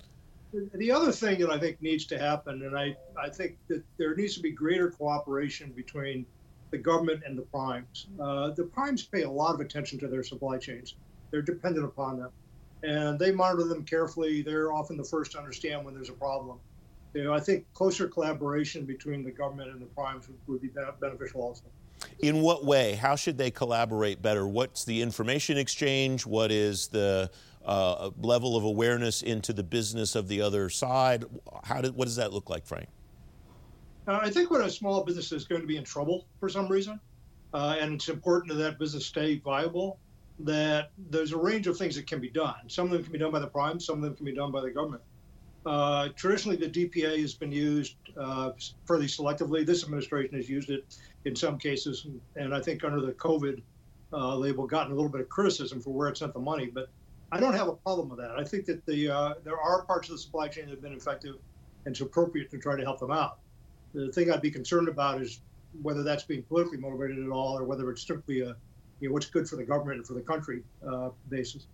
The 0.73 0.91
other 0.91 1.11
thing 1.11 1.39
that 1.39 1.49
I 1.49 1.59
think 1.59 1.81
needs 1.81 2.05
to 2.05 2.19
happen, 2.19 2.63
and 2.63 2.77
I, 2.77 2.95
I 3.21 3.29
think 3.29 3.57
that 3.67 3.83
there 3.97 4.15
needs 4.15 4.35
to 4.35 4.41
be 4.41 4.51
greater 4.51 4.89
cooperation 4.89 5.71
between 5.71 6.25
the 6.71 6.77
government 6.77 7.23
and 7.25 7.37
the 7.37 7.41
primes. 7.43 8.07
Uh, 8.19 8.51
the 8.51 8.63
primes 8.63 9.03
pay 9.03 9.23
a 9.23 9.29
lot 9.29 9.53
of 9.53 9.59
attention 9.59 9.99
to 9.99 10.07
their 10.07 10.23
supply 10.23 10.57
chains. 10.57 10.95
They're 11.31 11.41
dependent 11.41 11.85
upon 11.85 12.19
them, 12.19 12.29
and 12.83 13.19
they 13.19 13.31
monitor 13.31 13.67
them 13.67 13.83
carefully. 13.83 14.41
They're 14.41 14.71
often 14.71 14.95
the 14.97 15.03
first 15.03 15.33
to 15.33 15.39
understand 15.39 15.83
when 15.83 15.93
there's 15.93 16.09
a 16.09 16.13
problem. 16.13 16.59
You 17.13 17.23
know, 17.25 17.33
I 17.33 17.39
think 17.39 17.65
closer 17.73 18.07
collaboration 18.07 18.85
between 18.85 19.23
the 19.23 19.31
government 19.31 19.71
and 19.71 19.81
the 19.81 19.85
primes 19.87 20.27
would, 20.27 20.37
would 20.47 20.61
be 20.61 20.69
beneficial 20.99 21.41
also. 21.41 21.65
In 22.19 22.41
what 22.41 22.65
way? 22.65 22.93
How 22.93 23.15
should 23.15 23.37
they 23.37 23.51
collaborate 23.51 24.21
better? 24.21 24.47
What's 24.47 24.85
the 24.85 25.01
information 25.01 25.57
exchange? 25.57 26.25
What 26.25 26.51
is 26.51 26.87
the 26.87 27.29
uh, 27.65 28.11
level 28.19 28.55
of 28.55 28.63
awareness 28.63 29.21
into 29.21 29.53
the 29.53 29.63
business 29.63 30.15
of 30.15 30.27
the 30.27 30.41
other 30.41 30.69
side? 30.69 31.25
How 31.63 31.81
did, 31.81 31.95
what 31.95 32.05
does 32.05 32.15
that 32.17 32.31
look 32.31 32.49
like, 32.49 32.65
Frank? 32.65 32.87
Uh, 34.07 34.19
I 34.21 34.29
think 34.29 34.51
when 34.51 34.61
a 34.61 34.69
small 34.69 35.03
business 35.03 35.31
is 35.31 35.45
going 35.45 35.61
to 35.61 35.67
be 35.67 35.77
in 35.77 35.83
trouble 35.83 36.27
for 36.39 36.47
some 36.47 36.67
reason, 36.67 36.99
uh, 37.53 37.77
and 37.79 37.93
it's 37.95 38.09
important 38.09 38.49
that 38.53 38.63
that 38.63 38.77
business 38.77 39.05
stay 39.05 39.39
viable, 39.39 39.99
that 40.39 40.91
there's 41.09 41.31
a 41.31 41.37
range 41.37 41.65
of 41.67 41.77
things 41.77 41.95
that 41.95 42.05
can 42.05 42.19
be 42.19 42.29
done. 42.29 42.55
Some 42.67 42.87
of 42.87 42.91
them 42.91 43.03
can 43.03 43.11
be 43.11 43.17
done 43.17 43.31
by 43.31 43.39
the 43.39 43.47
prime, 43.47 43.79
some 43.79 43.97
of 43.97 44.03
them 44.03 44.15
can 44.15 44.25
be 44.25 44.33
done 44.33 44.51
by 44.51 44.61
the 44.61 44.69
government. 44.69 45.01
Uh, 45.65 46.09
traditionally, 46.15 46.57
the 46.57 46.69
DPA 46.69 47.19
has 47.21 47.33
been 47.33 47.51
used 47.51 47.95
uh, 48.17 48.51
fairly 48.87 49.07
selectively. 49.07 49.65
This 49.65 49.83
administration 49.83 50.35
has 50.35 50.47
used 50.47 50.69
it 50.69 50.97
in 51.25 51.35
some 51.35 51.57
cases, 51.57 52.05
and 52.35 52.53
I 52.53 52.61
think 52.61 52.83
under 52.83 53.01
the 53.01 53.13
COVID 53.13 53.61
uh, 54.13 54.35
label, 54.35 54.67
gotten 54.67 54.91
a 54.91 54.95
little 54.95 55.09
bit 55.09 55.21
of 55.21 55.29
criticism 55.29 55.81
for 55.81 55.91
where 55.91 56.07
it 56.07 56.17
sent 56.17 56.33
the 56.33 56.39
money. 56.39 56.67
But 56.67 56.89
I 57.31 57.39
don't 57.39 57.53
have 57.53 57.67
a 57.67 57.73
problem 57.73 58.09
with 58.09 58.19
that. 58.19 58.31
I 58.37 58.43
think 58.43 58.65
that 58.65 58.85
the 58.85 59.09
uh, 59.09 59.33
there 59.43 59.59
are 59.59 59.83
parts 59.85 60.09
of 60.09 60.15
the 60.15 60.19
supply 60.19 60.47
chain 60.47 60.65
that 60.65 60.71
have 60.71 60.81
been 60.81 60.93
effective, 60.93 61.35
and 61.85 61.93
it's 61.93 62.01
appropriate 62.01 62.51
to 62.51 62.59
try 62.59 62.75
to 62.75 62.83
help 62.83 62.99
them 62.99 63.11
out. 63.11 63.39
The 63.93 64.11
thing 64.11 64.31
I'd 64.31 64.41
be 64.41 64.51
concerned 64.51 64.87
about 64.87 65.21
is 65.21 65.41
whether 65.81 66.03
that's 66.03 66.23
being 66.23 66.43
politically 66.43 66.77
motivated 66.77 67.23
at 67.23 67.29
all, 67.29 67.57
or 67.57 67.63
whether 67.63 67.89
it's 67.89 68.01
strictly 68.01 68.41
a 68.41 68.55
you 68.99 69.09
know 69.09 69.13
what's 69.13 69.25
good 69.25 69.49
for 69.49 69.55
the 69.55 69.63
government 69.63 69.97
and 69.97 70.07
for 70.07 70.13
the 70.13 70.21
country 70.21 70.63
uh, 70.87 71.09
basis. 71.29 71.65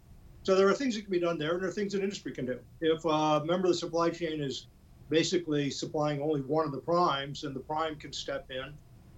So 0.44 0.56
there 0.56 0.68
are 0.68 0.74
things 0.74 0.96
that 0.96 1.04
can 1.04 1.12
be 1.12 1.20
done 1.20 1.38
there, 1.38 1.54
and 1.54 1.62
there 1.62 1.70
are 1.70 1.74
things 1.74 1.94
that 1.94 2.04
industry 2.04 2.32
can 2.32 2.46
do. 2.46 2.60
If 2.82 3.06
a 3.06 3.44
member 3.46 3.68
of 3.68 3.74
the 3.74 3.78
supply 3.78 4.10
chain 4.10 4.42
is 4.42 4.68
basically 5.10 5.70
supplying 5.70 6.22
only 6.22 6.42
one 6.42 6.66
of 6.66 6.72
the 6.72 6.80
primes, 6.80 7.44
and 7.44 7.56
the 7.56 7.60
prime 7.60 7.96
can 7.96 8.12
step 8.12 8.50
in, 8.50 8.74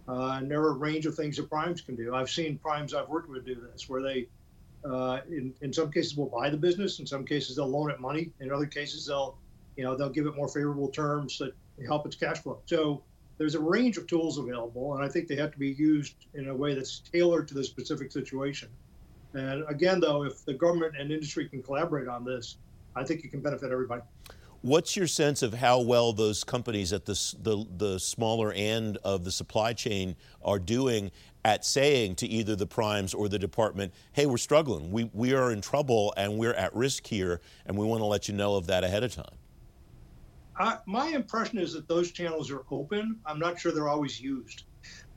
uh, 0.07 0.37
and 0.37 0.51
there 0.51 0.61
are 0.61 0.71
a 0.71 0.77
range 0.77 1.05
of 1.05 1.15
things 1.15 1.37
that 1.37 1.49
primes 1.49 1.81
can 1.81 1.95
do. 1.95 2.13
I've 2.13 2.29
seen 2.29 2.57
primes 2.57 2.93
I've 2.93 3.07
worked 3.07 3.29
with 3.29 3.45
do 3.45 3.55
this, 3.71 3.87
where 3.87 4.01
they 4.01 4.27
uh, 4.83 5.21
in, 5.29 5.53
in 5.61 5.71
some 5.71 5.91
cases 5.91 6.17
will 6.17 6.25
buy 6.25 6.49
the 6.49 6.57
business. 6.57 6.99
In 6.99 7.07
some 7.07 7.25
cases 7.25 7.55
they'll 7.55 7.69
loan 7.69 7.89
it 7.89 8.01
money. 8.01 8.31
In 8.41 8.51
other 8.51 8.65
cases 8.65 9.05
they'll, 9.05 9.37
you 9.77 9.83
know, 9.83 9.95
they'll 9.95 10.09
give 10.09 10.25
it 10.25 10.35
more 10.35 10.49
favorable 10.49 10.89
terms 10.89 11.37
that 11.37 11.53
help 11.87 12.05
its 12.05 12.17
cash 12.17 12.39
flow. 12.39 12.59
So 12.65 13.01
there's 13.37 13.55
a 13.55 13.61
range 13.61 13.97
of 13.97 14.07
tools 14.07 14.37
available, 14.37 14.95
and 14.95 15.03
I 15.03 15.07
think 15.07 15.27
they 15.27 15.35
have 15.37 15.51
to 15.51 15.59
be 15.59 15.71
used 15.71 16.15
in 16.33 16.49
a 16.49 16.55
way 16.55 16.75
that's 16.75 16.99
tailored 16.99 17.47
to 17.47 17.53
the 17.53 17.63
specific 17.63 18.11
situation. 18.11 18.69
And 19.33 19.63
again, 19.67 19.99
though, 19.99 20.23
if 20.23 20.45
the 20.45 20.53
government 20.53 20.95
and 20.97 21.11
industry 21.11 21.47
can 21.49 21.63
collaborate 21.63 22.07
on 22.07 22.23
this, 22.23 22.57
I 22.95 23.03
think 23.03 23.23
it 23.23 23.31
can 23.31 23.41
benefit 23.41 23.71
everybody. 23.71 24.01
What's 24.61 24.95
your 24.95 25.07
sense 25.07 25.41
of 25.41 25.53
how 25.53 25.81
well 25.81 26.13
those 26.13 26.43
companies 26.43 26.93
at 26.93 27.05
the, 27.05 27.35
the, 27.41 27.65
the 27.77 27.99
smaller 27.99 28.53
end 28.53 28.97
of 29.03 29.25
the 29.25 29.31
supply 29.31 29.73
chain 29.73 30.15
are 30.41 30.59
doing 30.59 31.11
at 31.43 31.65
saying 31.65 32.15
to 32.15 32.27
either 32.27 32.55
the 32.55 32.67
primes 32.67 33.13
or 33.13 33.27
the 33.27 33.39
department, 33.39 33.93
hey, 34.13 34.25
we're 34.25 34.37
struggling, 34.37 34.89
we, 34.91 35.09
we 35.13 35.33
are 35.33 35.51
in 35.51 35.59
trouble 35.59 36.13
and 36.15 36.37
we're 36.37 36.53
at 36.53 36.73
risk 36.73 37.05
here, 37.05 37.41
and 37.65 37.77
we 37.77 37.85
want 37.85 37.99
to 37.99 38.05
let 38.05 38.29
you 38.29 38.33
know 38.33 38.55
of 38.55 38.67
that 38.67 38.85
ahead 38.85 39.03
of 39.03 39.13
time? 39.13 39.35
Uh, 40.57 40.77
my 40.85 41.07
impression 41.07 41.57
is 41.57 41.73
that 41.73 41.87
those 41.89 42.11
channels 42.11 42.49
are 42.49 42.63
open. 42.71 43.19
I'm 43.25 43.39
not 43.39 43.59
sure 43.59 43.73
they're 43.73 43.89
always 43.89 44.21
used. 44.21 44.63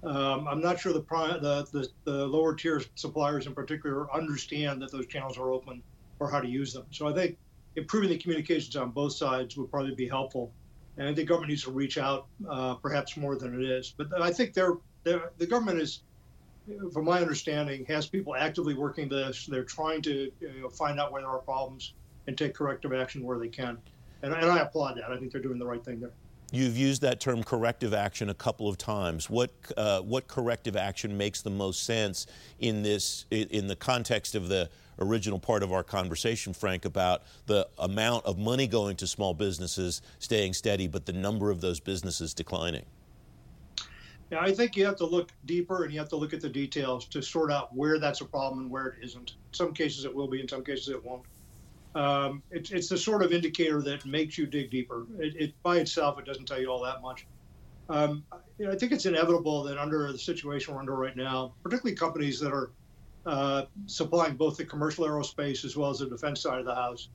Um, 0.06 0.46
I'm 0.46 0.60
not 0.60 0.78
sure 0.78 0.92
the, 0.92 1.00
the, 1.00 1.66
the, 1.72 1.88
the 2.04 2.26
lower 2.26 2.54
tier 2.54 2.80
suppliers 2.94 3.46
in 3.46 3.54
particular 3.54 4.12
understand 4.14 4.80
that 4.82 4.92
those 4.92 5.06
channels 5.06 5.36
are 5.36 5.50
open 5.50 5.82
or 6.20 6.30
how 6.30 6.40
to 6.40 6.48
use 6.48 6.72
them. 6.72 6.86
So 6.92 7.08
I 7.08 7.12
think 7.12 7.36
improving 7.74 8.10
the 8.10 8.18
communications 8.18 8.76
on 8.76 8.90
both 8.90 9.14
sides 9.14 9.56
would 9.56 9.70
probably 9.70 9.94
be 9.96 10.08
helpful. 10.08 10.52
And 10.96 11.08
I 11.08 11.14
think 11.14 11.28
government 11.28 11.50
needs 11.50 11.64
to 11.64 11.72
reach 11.72 11.98
out 11.98 12.26
uh, 12.48 12.74
perhaps 12.74 13.16
more 13.16 13.36
than 13.36 13.60
it 13.60 13.68
is. 13.68 13.92
But 13.96 14.08
I 14.22 14.32
think 14.32 14.54
they're, 14.54 14.76
they're, 15.02 15.32
the 15.38 15.46
government 15.46 15.80
is 15.80 16.02
from 16.92 17.04
my 17.04 17.20
understanding, 17.20 17.84
has 17.86 18.06
people 18.06 18.34
actively 18.34 18.74
working 18.74 19.08
this. 19.08 19.46
They're 19.46 19.64
trying 19.64 20.02
to 20.02 20.30
you 20.40 20.60
know, 20.60 20.68
find 20.68 21.00
out 21.00 21.12
where 21.12 21.22
there 21.22 21.30
are 21.30 21.38
problems 21.38 21.94
and 22.26 22.38
take 22.38 22.54
corrective 22.54 22.92
action 22.92 23.24
where 23.24 23.38
they 23.38 23.48
can. 23.48 23.78
And, 24.22 24.32
and 24.32 24.46
I 24.46 24.60
applaud 24.60 24.96
that. 24.96 25.10
I 25.10 25.18
think 25.18 25.32
they're 25.32 25.42
doing 25.42 25.58
the 25.58 25.66
right 25.66 25.84
thing 25.84 26.00
there. 26.00 26.12
You've 26.52 26.76
used 26.76 27.02
that 27.02 27.20
term 27.20 27.42
corrective 27.42 27.92
action 27.92 28.30
a 28.30 28.34
couple 28.34 28.68
of 28.68 28.78
times. 28.78 29.28
What 29.28 29.50
uh, 29.76 30.00
what 30.00 30.28
corrective 30.28 30.76
action 30.76 31.16
makes 31.16 31.42
the 31.42 31.50
most 31.50 31.84
sense 31.84 32.26
in 32.60 32.82
this 32.82 33.26
in 33.30 33.66
the 33.66 33.74
context 33.74 34.36
of 34.36 34.48
the 34.48 34.70
original 35.00 35.38
part 35.38 35.62
of 35.62 35.72
our 35.72 35.82
conversation, 35.82 36.54
Frank, 36.54 36.84
about 36.84 37.24
the 37.46 37.68
amount 37.78 38.24
of 38.24 38.38
money 38.38 38.66
going 38.66 38.96
to 38.96 39.06
small 39.06 39.34
businesses 39.34 40.02
staying 40.18 40.54
steady, 40.54 40.86
but 40.86 41.04
the 41.04 41.12
number 41.12 41.50
of 41.50 41.60
those 41.60 41.80
businesses 41.80 42.32
declining? 42.32 42.84
Yeah, 44.30 44.40
I 44.40 44.52
think 44.52 44.76
you 44.76 44.84
have 44.86 44.96
to 44.96 45.06
look 45.06 45.32
deeper 45.44 45.84
and 45.84 45.92
you 45.92 46.00
have 46.00 46.08
to 46.08 46.16
look 46.16 46.32
at 46.32 46.40
the 46.40 46.48
details 46.48 47.06
to 47.06 47.22
sort 47.22 47.52
out 47.52 47.74
where 47.74 47.98
that's 47.98 48.20
a 48.22 48.24
problem 48.24 48.60
and 48.60 48.70
where 48.70 48.86
it 48.86 48.94
isn't. 49.02 49.32
In 49.32 49.52
some 49.52 49.72
cases 49.72 50.04
it 50.04 50.14
will 50.14 50.28
be, 50.28 50.40
in 50.40 50.48
some 50.48 50.64
cases 50.64 50.88
it 50.88 51.04
won't. 51.04 51.22
Um, 51.96 52.42
it, 52.50 52.70
it's 52.72 52.90
the 52.90 52.98
sort 52.98 53.22
of 53.22 53.32
indicator 53.32 53.80
that 53.80 54.04
makes 54.04 54.36
you 54.36 54.46
dig 54.46 54.70
deeper. 54.70 55.06
It, 55.18 55.34
it, 55.36 55.54
by 55.62 55.78
itself, 55.78 56.18
it 56.18 56.26
doesn't 56.26 56.44
tell 56.44 56.60
you 56.60 56.70
all 56.70 56.82
that 56.82 57.00
much. 57.00 57.26
Um, 57.88 58.22
you 58.58 58.66
know, 58.66 58.72
I 58.72 58.76
think 58.76 58.92
it's 58.92 59.06
inevitable 59.06 59.62
that 59.64 59.78
under 59.78 60.12
the 60.12 60.18
situation 60.18 60.74
we're 60.74 60.80
under 60.80 60.94
right 60.94 61.16
now, 61.16 61.54
particularly 61.62 61.96
companies 61.96 62.38
that 62.40 62.52
are 62.52 62.70
uh, 63.24 63.64
supplying 63.86 64.36
both 64.36 64.58
the 64.58 64.64
commercial 64.66 65.06
aerospace 65.06 65.64
as 65.64 65.74
well 65.74 65.88
as 65.88 66.00
the 66.00 66.06
defense 66.06 66.42
side 66.42 66.58
of 66.58 66.66
the 66.66 66.74
house, 66.74 67.08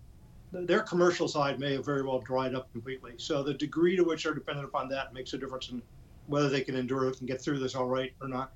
their 0.52 0.80
commercial 0.80 1.28
side 1.28 1.60
may 1.60 1.74
have 1.74 1.86
very 1.86 2.02
well 2.02 2.20
dried 2.20 2.56
up 2.56 2.72
completely. 2.72 3.14
So 3.18 3.44
the 3.44 3.54
degree 3.54 3.96
to 3.96 4.04
which 4.04 4.24
they're 4.24 4.34
dependent 4.34 4.68
upon 4.68 4.90
that 4.90 5.14
makes 5.14 5.34
a 5.34 5.38
difference 5.38 5.70
in 5.70 5.84
whether 6.26 6.50
they 6.50 6.62
can 6.62 6.76
endure 6.76 7.08
it 7.08 7.20
and 7.20 7.28
get 7.28 7.40
through 7.40 7.60
this 7.60 7.76
all 7.76 7.88
right 7.88 8.14
or 8.20 8.28
not. 8.28 8.54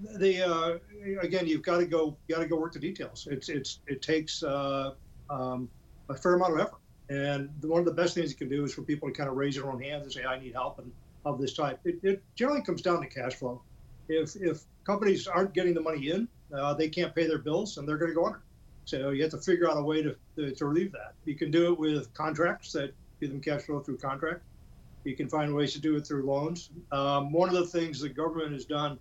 They 0.00 0.40
uh, 0.40 0.78
again, 1.20 1.46
you've 1.46 1.62
got 1.62 1.78
to 1.78 1.86
go, 1.86 2.16
got 2.28 2.38
to 2.38 2.46
go 2.46 2.56
work 2.56 2.72
the 2.72 2.78
details. 2.78 3.26
It's 3.30 3.48
it's 3.48 3.80
it 3.86 4.02
takes 4.02 4.42
uh, 4.42 4.94
um, 5.30 5.68
a 6.08 6.14
fair 6.14 6.34
amount 6.34 6.54
of 6.54 6.60
effort, 6.60 6.80
and 7.08 7.50
one 7.62 7.80
of 7.80 7.86
the 7.86 7.92
best 7.92 8.14
things 8.14 8.30
you 8.30 8.36
can 8.36 8.48
do 8.48 8.64
is 8.64 8.74
for 8.74 8.82
people 8.82 9.08
to 9.08 9.14
kind 9.14 9.28
of 9.28 9.36
raise 9.36 9.56
their 9.56 9.70
own 9.70 9.82
hands 9.82 10.04
and 10.04 10.12
say, 10.12 10.24
"I 10.24 10.38
need 10.38 10.52
help," 10.54 10.78
and 10.78 10.90
of 11.24 11.40
this 11.40 11.54
type. 11.54 11.80
It, 11.84 11.98
it 12.02 12.22
generally 12.34 12.62
comes 12.62 12.82
down 12.82 13.00
to 13.00 13.06
cash 13.06 13.34
flow. 13.34 13.62
If 14.08 14.36
if 14.36 14.62
companies 14.84 15.26
aren't 15.26 15.54
getting 15.54 15.74
the 15.74 15.80
money 15.80 16.10
in, 16.10 16.28
uh, 16.52 16.74
they 16.74 16.88
can't 16.88 17.14
pay 17.14 17.26
their 17.26 17.38
bills, 17.38 17.78
and 17.78 17.88
they're 17.88 17.98
going 17.98 18.10
to 18.10 18.14
go 18.14 18.26
under. 18.26 18.42
So 18.84 19.10
you 19.10 19.22
have 19.22 19.30
to 19.32 19.38
figure 19.38 19.70
out 19.70 19.78
a 19.78 19.82
way 19.82 20.02
to, 20.02 20.14
to, 20.36 20.50
to 20.54 20.66
relieve 20.66 20.92
that. 20.92 21.14
You 21.24 21.34
can 21.36 21.50
do 21.50 21.72
it 21.72 21.78
with 21.78 22.12
contracts 22.12 22.72
that 22.72 22.94
give 23.20 23.30
them 23.30 23.40
cash 23.40 23.62
flow 23.62 23.80
through 23.80 23.96
contract. 23.96 24.42
You 25.04 25.16
can 25.16 25.28
find 25.28 25.54
ways 25.54 25.72
to 25.72 25.80
do 25.80 25.96
it 25.96 26.06
through 26.06 26.24
loans. 26.24 26.70
Um, 26.92 27.32
one 27.32 27.48
of 27.48 27.54
the 27.54 27.66
things 27.66 28.00
the 28.00 28.08
government 28.08 28.52
has 28.52 28.66
done 28.66 28.98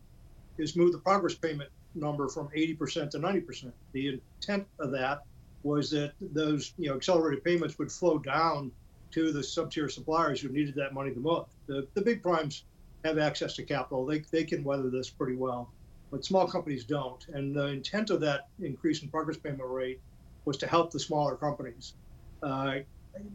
is 0.58 0.75
move 0.75 0.94
the 0.94 1.00
progress 1.00 1.36
payment 1.36 1.70
number 1.96 2.30
from 2.30 2.48
80% 2.50 3.10
to 3.12 3.20
90%. 3.20 3.72
The 3.92 4.20
intent 4.39 4.68
of 4.80 4.92
that 4.92 5.24
was 5.63 5.89
that 5.91 6.13
those 6.20 6.74
you 6.77 6.89
know 6.89 6.96
accelerated 6.96 7.43
payments 7.43 7.79
would 7.79 7.91
flow 7.91 8.17
down 8.17 8.72
to 9.12 9.32
the 9.32 9.43
sub-tier 9.43 9.89
suppliers 9.89 10.41
who 10.41 10.50
needed 10.50 10.75
that 10.75 10.93
money 10.93 11.12
the 11.12 11.20
most. 11.20 11.51
The, 11.67 11.88
the 11.93 12.01
big 12.01 12.24
primes 12.24 12.65
have 13.05 13.17
access 13.20 13.55
to 13.55 13.63
capital. 13.63 14.05
They, 14.05 14.20
they 14.32 14.43
can 14.43 14.63
weather 14.63 14.89
this 14.89 15.10
pretty 15.10 15.36
well, 15.36 15.72
but 16.10 16.25
small 16.25 16.48
companies 16.48 16.84
don't. 16.84 17.25
And 17.27 17.55
the 17.55 17.67
intent 17.67 18.10
of 18.10 18.20
that 18.22 18.48
increase 18.60 19.03
in 19.03 19.10
progress 19.10 19.38
payment 19.38 19.62
rate 19.63 20.01
was 20.46 20.58
to 20.58 20.67
help 20.67 20.91
the 20.91 21.00
smaller 21.00 21.36
companies. 21.36 21.93
Uh, 22.41 22.79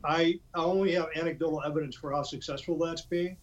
I 0.05 0.41
only 0.55 0.93
have 0.95 1.09
anecdotal 1.15 1.63
evidence 1.65 1.95
for 1.95 2.13
how 2.13 2.23
successful 2.23 2.77
that's 2.79 3.03
being. 3.03 3.37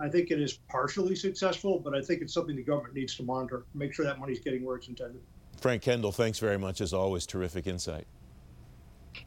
I 0.00 0.08
think 0.08 0.30
it 0.30 0.40
is 0.40 0.54
partially 0.70 1.14
successful, 1.14 1.78
but 1.78 1.94
I 1.94 2.00
think 2.00 2.22
it's 2.22 2.32
something 2.32 2.56
the 2.56 2.62
government 2.62 2.94
needs 2.94 3.14
to 3.16 3.22
monitor, 3.22 3.64
make 3.74 3.92
sure 3.92 4.04
that 4.06 4.18
money's 4.18 4.40
getting 4.40 4.64
where 4.64 4.76
it's 4.76 4.88
intended. 4.88 5.20
Frank 5.60 5.82
Kendall, 5.82 6.10
thanks 6.10 6.38
very 6.38 6.58
much 6.58 6.80
as 6.80 6.92
always. 6.92 7.26
Terrific 7.26 7.66
insight. 7.66 8.06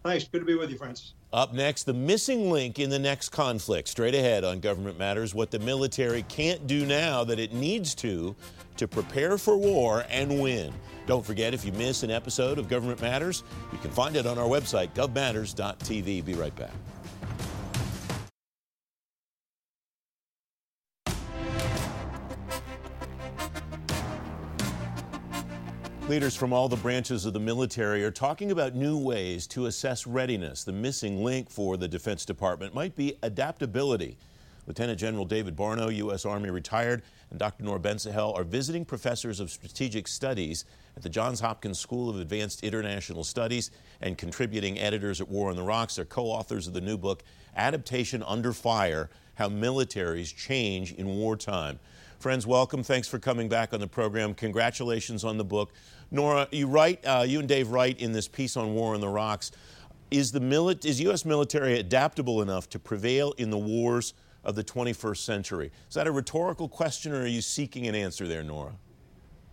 Thanks. 0.04 0.25
Good 0.25 0.39
to 0.39 0.46
be 0.46 0.56
with 0.56 0.70
you, 0.70 0.77
Francis. 0.77 1.13
Up 1.34 1.54
next, 1.54 1.84
the 1.84 1.94
missing 1.94 2.50
link 2.50 2.80
in 2.80 2.89
the 2.89 3.00
next 3.00 3.30
conflict. 3.30 3.88
Straight 3.89 4.15
ahead 4.15 4.44
on 4.44 4.60
Government 4.60 4.98
Matters, 4.98 5.36
what 5.36 5.51
the 5.51 5.60
military 5.60 6.24
can't 6.24 6.65
do 6.65 6.86
now 6.86 7.24
that 7.25 7.39
it 7.39 7.54
needs 7.54 7.94
to 7.96 8.36
to 8.77 8.88
prepare 8.88 9.38
for 9.38 9.58
war 9.58 10.06
and 10.10 10.42
win. 10.42 10.74
Don't 11.08 11.25
forget, 11.25 11.54
if 11.54 11.63
you 11.65 11.72
miss 11.74 12.04
an 12.04 12.12
episode 12.12 12.58
of 12.58 12.68
Government 12.68 13.01
Matters, 13.01 13.44
you 13.72 13.77
can 13.77 13.92
find 13.92 14.15
it 14.15 14.25
on 14.25 14.38
our 14.38 14.48
website, 14.48 14.89
govmatters.tv. 14.94 16.25
Be 16.25 16.34
right 16.34 16.56
back. 16.56 16.72
Leaders 26.07 26.35
from 26.35 26.53
all 26.53 26.69
the 26.69 26.75
branches 26.75 27.25
of 27.25 27.33
the 27.33 27.39
military 27.39 28.03
are 28.03 28.12
talking 28.12 28.51
about 28.51 28.75
new 28.75 28.95
ways 28.95 29.47
to 29.47 29.65
assess 29.65 30.05
readiness. 30.05 30.63
The 30.63 30.71
missing 30.71 31.24
link 31.24 31.50
for 31.50 31.77
the 31.77 31.88
Defense 31.88 32.25
Department 32.25 32.75
might 32.75 32.95
be 32.95 33.17
adaptability. 33.24 34.15
Lieutenant 34.67 35.00
General 35.00 35.25
David 35.25 35.55
Barno, 35.55 35.89
U.S. 35.95 36.24
Army 36.24 36.51
retired, 36.51 37.01
and 37.31 37.39
Dr. 37.39 37.63
Nora 37.63 37.79
Bensahel 37.79 38.38
are 38.38 38.43
visiting 38.43 38.85
professors 38.85 39.39
of 39.39 39.50
strategic 39.50 40.07
studies 40.07 40.65
at 40.95 41.01
the 41.01 41.09
Johns 41.09 41.39
Hopkins 41.39 41.79
School 41.79 42.07
of 42.07 42.19
Advanced 42.19 42.63
International 42.63 43.24
Studies 43.24 43.71
and 44.00 44.15
contributing 44.15 44.77
editors 44.77 45.21
at 45.21 45.27
War 45.27 45.50
on 45.50 45.55
the 45.55 45.63
Rocks. 45.63 45.95
They're 45.95 46.05
co 46.05 46.25
authors 46.25 46.67
of 46.67 46.74
the 46.74 46.81
new 46.81 47.00
book, 47.00 47.24
Adaptation 47.57 48.21
Under 48.27 48.53
Fire 48.53 49.09
How 49.33 49.50
Militaries 49.50 50.35
Change 50.35 50.93
in 50.93 51.07
Wartime. 51.07 51.79
Friends, 52.19 52.48
welcome. 52.48 52.81
Thanks 52.81 53.07
for 53.07 53.19
coming 53.19 53.50
back 53.50 53.74
on 53.74 53.79
the 53.79 53.88
program. 53.88 54.34
Congratulations 54.34 55.24
on 55.24 55.38
the 55.38 55.43
book. 55.43 55.74
Nora, 56.10 56.48
you 56.51 56.67
write, 56.67 57.05
uh, 57.05 57.24
you 57.27 57.39
and 57.39 57.48
Dave 57.48 57.69
write 57.69 58.00
in 58.00 58.13
this 58.13 58.27
piece 58.27 58.57
on 58.57 58.74
War 58.74 58.95
on 58.95 59.01
the 59.01 59.07
Rocks. 59.07 59.51
Is 60.10 60.31
the 60.31 60.39
mili- 60.39 60.84
is 60.86 61.01
U.S. 61.01 61.25
military 61.25 61.77
adaptable 61.79 62.41
enough 62.41 62.69
to 62.69 62.79
prevail 62.79 63.34
in 63.34 63.50
the 63.50 63.57
wars 63.57 64.13
of 64.43 64.55
the 64.55 64.63
21st 64.63 65.17
century? 65.17 65.72
Is 65.88 65.95
that 65.95 66.07
a 66.07 66.12
rhetorical 66.12 66.69
question, 66.69 67.12
or 67.12 67.24
are 67.24 67.27
you 67.27 67.41
seeking 67.41 67.86
an 67.88 67.95
answer 67.95 68.27
there, 68.27 68.43
Nora? 68.43 68.74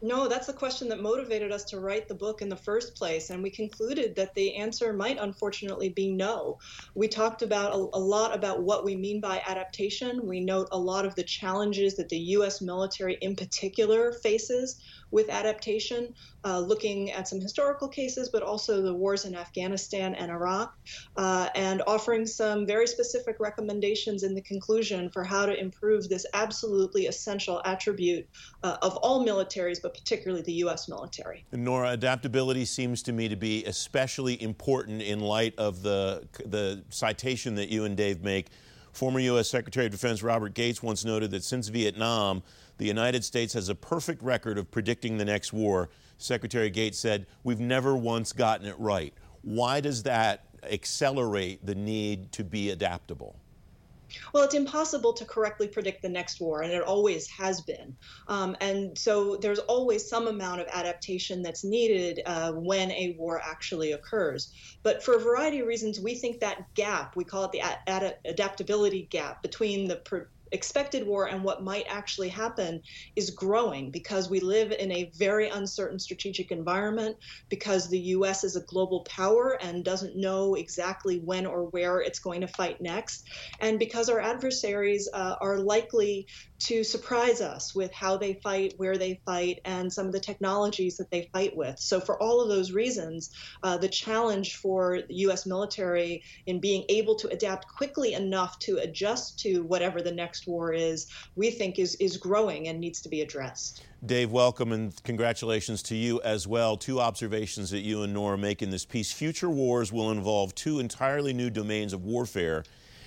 No, 0.04 0.26
that's 0.26 0.48
the 0.48 0.52
question 0.52 0.88
that 0.88 1.00
motivated 1.00 1.52
us 1.52 1.62
to 1.66 1.78
write 1.78 2.08
the 2.08 2.14
book 2.14 2.42
in 2.42 2.48
the 2.48 2.56
first 2.56 2.96
place. 2.96 3.30
And 3.30 3.40
we 3.40 3.50
concluded 3.50 4.16
that 4.16 4.34
the 4.34 4.56
answer 4.56 4.92
might 4.92 5.16
unfortunately 5.16 5.90
be 5.90 6.10
no. 6.10 6.58
We 6.96 7.06
talked 7.06 7.42
about 7.42 7.72
a, 7.72 7.76
a, 7.76 8.02
lot 8.02 8.34
about 8.34 8.64
what 8.64 8.84
we 8.84 8.96
mean 8.96 9.20
by 9.20 9.40
adaptation. 9.46 10.26
We 10.26 10.40
note 10.40 10.66
a 10.72 10.78
lot 10.78 11.06
of 11.06 11.14
the 11.14 11.22
challenges 11.22 11.94
that 11.96 12.08
the 12.08 12.18
U.S. 12.18 12.60
military 12.60 13.16
in 13.20 13.36
particular 13.36 14.10
faces 14.24 14.80
with 15.12 15.28
adaptation, 15.28 16.12
uh, 16.44 16.58
looking 16.58 17.12
at 17.12 17.28
some 17.28 17.40
historical 17.40 17.86
cases, 17.86 18.30
but 18.30 18.42
also 18.42 18.82
the 18.82 18.92
wars 18.92 19.24
in 19.24 19.36
Afghanistan 19.36 20.14
and 20.14 20.30
Iraq, 20.32 20.76
uh, 21.16 21.48
and 21.54 21.82
offering 21.86 22.26
some 22.26 22.66
very 22.66 22.86
specific 22.86 23.36
recommendations 23.38 24.24
in 24.24 24.34
the 24.34 24.40
conclusion 24.40 25.08
for 25.10 25.22
how 25.22 25.46
to 25.46 25.58
improve 25.58 26.08
this 26.08 26.26
absolutely 26.32 27.06
essential 27.06 27.60
attribute 27.64 28.26
uh, 28.64 28.78
of 28.82 28.96
all 28.96 29.24
militaries, 29.24 29.80
but 29.80 29.94
particularly 29.94 30.42
the 30.42 30.54
U.S. 30.54 30.88
military. 30.88 31.44
Nora, 31.52 31.90
adaptability 31.90 32.64
seems 32.64 33.02
to 33.04 33.12
me 33.12 33.28
to 33.28 33.36
be 33.36 33.64
especially 33.66 34.42
important 34.42 35.02
in 35.02 35.20
light 35.20 35.54
of 35.58 35.82
the, 35.82 36.26
the 36.46 36.82
citation 36.88 37.54
that 37.56 37.68
you 37.68 37.84
and 37.84 37.96
Dave 37.96 38.22
make. 38.22 38.48
Former 38.92 39.20
U.S. 39.20 39.48
Secretary 39.48 39.86
of 39.86 39.92
Defense 39.92 40.22
Robert 40.22 40.54
Gates 40.54 40.82
once 40.82 41.04
noted 41.04 41.30
that 41.30 41.44
since 41.44 41.68
Vietnam, 41.68 42.42
the 42.78 42.86
United 42.86 43.24
States 43.24 43.54
has 43.54 43.68
a 43.68 43.74
perfect 43.74 44.22
record 44.22 44.58
of 44.58 44.70
predicting 44.70 45.18
the 45.18 45.24
next 45.24 45.52
war. 45.52 45.90
Secretary 46.18 46.70
Gates 46.70 46.98
said, 46.98 47.26
We've 47.44 47.60
never 47.60 47.96
once 47.96 48.32
gotten 48.32 48.66
it 48.66 48.78
right. 48.78 49.14
Why 49.42 49.80
does 49.80 50.04
that 50.04 50.46
accelerate 50.64 51.64
the 51.64 51.74
need 51.74 52.32
to 52.32 52.44
be 52.44 52.70
adaptable? 52.70 53.36
Well, 54.32 54.44
it's 54.44 54.54
impossible 54.54 55.12
to 55.14 55.24
correctly 55.24 55.68
predict 55.68 56.02
the 56.02 56.08
next 56.08 56.40
war, 56.40 56.62
and 56.62 56.72
it 56.72 56.82
always 56.82 57.28
has 57.28 57.60
been. 57.60 57.96
Um, 58.28 58.56
and 58.60 58.96
so 58.96 59.36
there's 59.36 59.58
always 59.58 60.08
some 60.08 60.26
amount 60.26 60.60
of 60.60 60.66
adaptation 60.68 61.42
that's 61.42 61.64
needed 61.64 62.20
uh, 62.26 62.52
when 62.52 62.90
a 62.92 63.14
war 63.18 63.40
actually 63.42 63.92
occurs. 63.92 64.52
But 64.82 65.02
for 65.02 65.14
a 65.14 65.18
variety 65.18 65.60
of 65.60 65.66
reasons, 65.66 66.00
we 66.00 66.14
think 66.14 66.40
that 66.40 66.74
gap, 66.74 67.16
we 67.16 67.24
call 67.24 67.44
it 67.44 67.52
the 67.52 67.60
ad- 67.60 67.78
ad- 67.86 68.18
adaptability 68.24 69.06
gap 69.10 69.42
between 69.42 69.88
the 69.88 69.96
expected 70.52 71.06
war 71.06 71.26
and 71.28 71.42
what 71.42 71.62
might 71.62 71.86
actually 71.88 72.28
happen 72.28 72.80
is 73.16 73.30
growing 73.30 73.90
because 73.90 74.30
we 74.30 74.40
live 74.40 74.72
in 74.72 74.92
a 74.92 75.10
very 75.18 75.48
uncertain 75.48 75.98
strategic 75.98 76.50
environment, 76.50 77.16
because 77.50 77.88
the 77.88 77.98
U.S. 77.98 78.44
is 78.44 78.56
a 78.56 78.64
global 78.68 79.04
power 79.08 79.58
and 79.62 79.84
doesn't 79.84 80.16
know 80.16 80.54
exactly 80.54 81.20
when 81.24 81.46
or 81.46 81.66
where 81.70 82.00
it's 82.00 82.20
going 82.20 82.40
to 82.42 82.48
fight 82.48 82.76
next, 82.80 83.26
and 83.60 83.78
because 83.78 84.08
our 84.08 84.20
adversaries 84.20 85.08
uh, 85.12 85.36
are 85.40 85.58
likely 85.58 86.26
to 86.66 86.84
surprise 86.84 87.40
us 87.40 87.74
with 87.74 87.92
how 87.92 88.16
they 88.16 88.34
fight, 88.34 88.74
where 88.76 88.96
they 88.96 89.20
fight, 89.26 89.60
and 89.64 89.92
some 89.92 90.06
of 90.06 90.12
the 90.12 90.20
technologies 90.20 90.96
that 90.96 91.10
they 91.10 91.28
fight 91.32 91.56
with. 91.56 91.78
So, 91.78 92.00
for 92.00 92.20
all 92.22 92.40
of 92.40 92.48
those 92.48 92.72
reasons, 92.72 93.30
uh, 93.62 93.76
the 93.78 93.88
challenge 93.88 94.56
for 94.56 95.00
the 95.08 95.14
U.S. 95.26 95.44
military 95.44 96.22
in 96.46 96.60
being 96.60 96.84
able 96.88 97.16
to 97.16 97.28
adapt 97.28 97.66
quickly 97.66 98.14
enough 98.14 98.58
to 98.60 98.78
adjust 98.78 99.40
to 99.40 99.62
whatever 99.62 100.00
the 100.00 100.12
next 100.12 100.46
war 100.46 100.72
is, 100.72 101.08
we 101.34 101.50
think 101.50 101.78
is, 101.78 101.96
is 101.96 102.16
growing 102.16 102.68
and 102.68 102.78
needs 102.78 103.00
to 103.02 103.08
be 103.08 103.22
addressed. 103.22 103.84
Dave, 104.04 104.30
welcome 104.30 104.72
and 104.72 105.02
congratulations 105.04 105.82
to 105.84 105.96
you 105.96 106.20
as 106.22 106.46
well. 106.46 106.76
Two 106.76 107.00
observations 107.00 107.70
that 107.70 107.80
you 107.80 108.02
and 108.02 108.12
Nora 108.12 108.38
make 108.38 108.62
in 108.62 108.70
this 108.70 108.84
piece. 108.84 109.12
Future 109.12 109.50
wars 109.50 109.92
will 109.92 110.10
involve 110.10 110.54
two 110.54 110.78
entirely 110.80 111.32
new 111.32 111.50
domains 111.50 111.92
of 111.92 112.04
warfare 112.04 112.64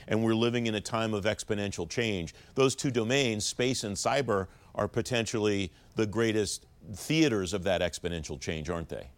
and 0.08 0.24
we're 0.24 0.36
living 0.36 0.68
in 0.68 0.76
a 0.76 0.82
time 0.82 1.14
of 1.14 1.26
exponential 1.26 1.90
change. 1.90 2.34
Those 2.56 2.76
two 2.76 2.92
domains, 2.92 3.46
space 3.46 3.84
and 3.84 3.96
cyber, 3.96 4.48
are 4.74 4.88
potentially 4.88 5.72
the 5.96 6.06
greatest 6.06 6.66
theaters 6.94 7.54
of 7.54 7.64
that 7.64 7.82
exponential 7.82 8.40
change, 8.40 8.70
aren't 8.70 8.90
they? 8.90 9.10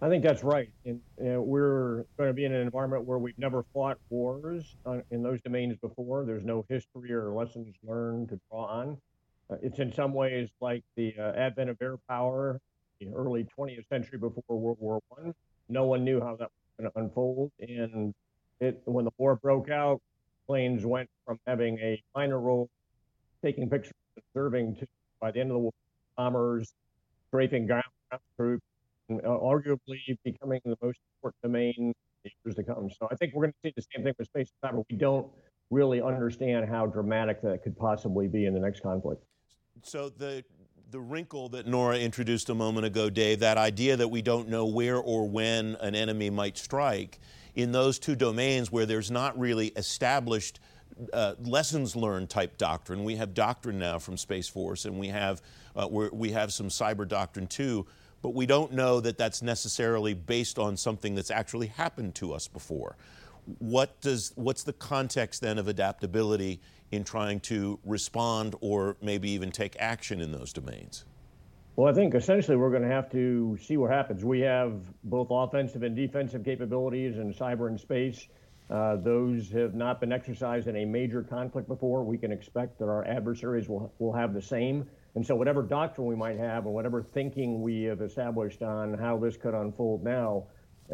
I 0.00 0.08
think 0.08 0.24
that's 0.24 0.42
right. 0.42 0.68
And 0.84 1.00
uh, 1.20 1.40
we're 1.40 2.04
going 2.16 2.28
to 2.28 2.32
be 2.32 2.44
in 2.44 2.52
an 2.52 2.60
environment 2.60 3.04
where 3.04 3.18
we've 3.18 3.38
never 3.38 3.64
fought 3.72 3.98
wars 4.10 4.74
in 5.12 5.22
those 5.22 5.40
domains 5.42 5.76
before. 5.80 6.24
There's 6.24 6.44
no 6.44 6.64
history 6.68 7.12
or 7.12 7.30
lessons 7.30 7.76
learned 7.84 8.30
to 8.30 8.40
draw 8.50 8.64
on. 8.64 8.98
Uh, 9.48 9.56
it's 9.62 9.78
in 9.78 9.92
some 9.92 10.12
ways 10.12 10.48
like 10.60 10.82
the 10.96 11.14
uh, 11.18 11.32
advent 11.32 11.70
of 11.70 11.76
air 11.80 11.96
power, 12.08 12.60
in 13.00 13.10
the 13.10 13.16
early 13.16 13.46
20th 13.56 13.88
century 13.88 14.18
before 14.18 14.42
World 14.48 14.78
War 14.80 15.00
One. 15.08 15.34
No 15.68 15.84
one 15.84 16.04
knew 16.04 16.20
how 16.20 16.36
that 16.36 16.48
was 16.50 16.50
going 16.78 16.90
to 16.90 16.98
unfold, 16.98 17.52
and 17.60 18.14
it 18.60 18.82
when 18.84 19.04
the 19.04 19.10
war 19.18 19.36
broke 19.36 19.70
out, 19.70 20.00
planes 20.46 20.84
went 20.84 21.08
from 21.26 21.38
having 21.46 21.78
a 21.78 22.02
minor 22.14 22.38
role, 22.38 22.68
taking 23.44 23.68
pictures, 23.68 23.92
and 24.16 24.24
observing, 24.34 24.76
to 24.76 24.86
by 25.20 25.30
the 25.30 25.40
end 25.40 25.50
of 25.50 25.54
the 25.54 25.60
war, 25.60 25.72
bombers, 26.16 26.72
strafing 27.28 27.66
ground 27.66 27.84
troops, 28.36 28.64
and 29.08 29.20
uh, 29.20 29.28
arguably 29.28 29.98
becoming 30.24 30.60
the 30.64 30.76
most 30.82 30.98
important 31.16 31.42
domain 31.42 31.74
in 32.24 32.30
years 32.44 32.56
to 32.56 32.62
come. 32.62 32.90
So 32.90 33.08
I 33.10 33.14
think 33.16 33.34
we're 33.34 33.44
going 33.44 33.52
to 33.52 33.68
see 33.68 33.72
the 33.76 33.84
same 33.94 34.04
thing 34.04 34.14
with 34.18 34.26
space 34.26 34.50
and 34.62 34.72
cyber. 34.72 34.84
We 34.90 34.96
don't 34.96 35.26
really 35.70 36.02
understand 36.02 36.68
how 36.68 36.86
dramatic 36.86 37.40
that 37.42 37.62
could 37.62 37.76
possibly 37.76 38.28
be 38.28 38.46
in 38.46 38.54
the 38.54 38.60
next 38.60 38.80
conflict. 38.80 39.24
So 39.82 40.10
the 40.10 40.44
the 40.90 41.00
wrinkle 41.00 41.48
that 41.48 41.66
Nora 41.66 41.98
introduced 41.98 42.50
a 42.50 42.54
moment 42.54 42.84
ago, 42.84 43.08
Dave, 43.08 43.38
that 43.40 43.56
idea 43.56 43.96
that 43.96 44.08
we 44.08 44.20
don't 44.20 44.48
know 44.48 44.66
where 44.66 44.98
or 44.98 45.26
when 45.26 45.74
an 45.76 45.94
enemy 45.94 46.28
might 46.28 46.58
strike, 46.58 47.18
in 47.54 47.72
those 47.72 47.98
two 47.98 48.14
domains 48.14 48.72
where 48.72 48.86
there's 48.86 49.10
not 49.10 49.38
really 49.38 49.68
established 49.68 50.60
uh, 51.12 51.34
lessons 51.40 51.96
learned 51.96 52.30
type 52.30 52.58
doctrine. 52.58 53.04
We 53.04 53.16
have 53.16 53.34
doctrine 53.34 53.78
now 53.78 53.98
from 53.98 54.16
Space 54.16 54.48
Force, 54.48 54.84
and 54.84 54.98
we 54.98 55.08
have 55.08 55.42
uh, 55.74 55.88
we 55.90 56.32
have 56.32 56.52
some 56.52 56.68
cyber 56.68 57.06
doctrine 57.06 57.46
too. 57.46 57.86
But 58.20 58.34
we 58.34 58.46
don't 58.46 58.72
know 58.72 59.00
that 59.00 59.18
that's 59.18 59.42
necessarily 59.42 60.14
based 60.14 60.58
on 60.58 60.76
something 60.76 61.14
that's 61.14 61.30
actually 61.30 61.66
happened 61.66 62.14
to 62.16 62.32
us 62.32 62.46
before. 62.46 62.96
What 63.58 64.00
does 64.00 64.32
what's 64.36 64.62
the 64.62 64.72
context 64.72 65.40
then 65.40 65.58
of 65.58 65.66
adaptability 65.66 66.60
in 66.92 67.02
trying 67.04 67.40
to 67.40 67.80
respond 67.84 68.54
or 68.60 68.96
maybe 69.02 69.30
even 69.30 69.50
take 69.50 69.76
action 69.80 70.20
in 70.20 70.30
those 70.30 70.52
domains? 70.52 71.04
Well, 71.74 71.90
I 71.90 71.94
think 71.94 72.14
essentially 72.14 72.58
we're 72.58 72.70
going 72.70 72.82
to 72.82 72.88
have 72.88 73.10
to 73.12 73.56
see 73.56 73.78
what 73.78 73.90
happens. 73.90 74.22
We 74.22 74.40
have 74.40 74.74
both 75.04 75.28
offensive 75.30 75.82
and 75.82 75.96
defensive 75.96 76.44
capabilities 76.44 77.16
in 77.16 77.32
cyber 77.32 77.68
and 77.68 77.80
space. 77.80 78.28
Uh, 78.68 78.96
those 78.96 79.50
have 79.52 79.74
not 79.74 79.98
been 79.98 80.12
exercised 80.12 80.68
in 80.68 80.76
a 80.76 80.84
major 80.84 81.22
conflict 81.22 81.68
before. 81.68 82.04
We 82.04 82.18
can 82.18 82.30
expect 82.30 82.78
that 82.78 82.90
our 82.90 83.06
adversaries 83.06 83.70
will, 83.70 83.90
will 83.98 84.12
have 84.12 84.34
the 84.34 84.42
same. 84.42 84.86
And 85.14 85.26
so, 85.26 85.34
whatever 85.34 85.62
doctrine 85.62 86.06
we 86.06 86.14
might 86.14 86.38
have 86.38 86.66
and 86.66 86.74
whatever 86.74 87.02
thinking 87.02 87.62
we 87.62 87.84
have 87.84 88.02
established 88.02 88.62
on 88.62 88.92
how 88.92 89.16
this 89.16 89.38
could 89.38 89.54
unfold 89.54 90.04
now, 90.04 90.44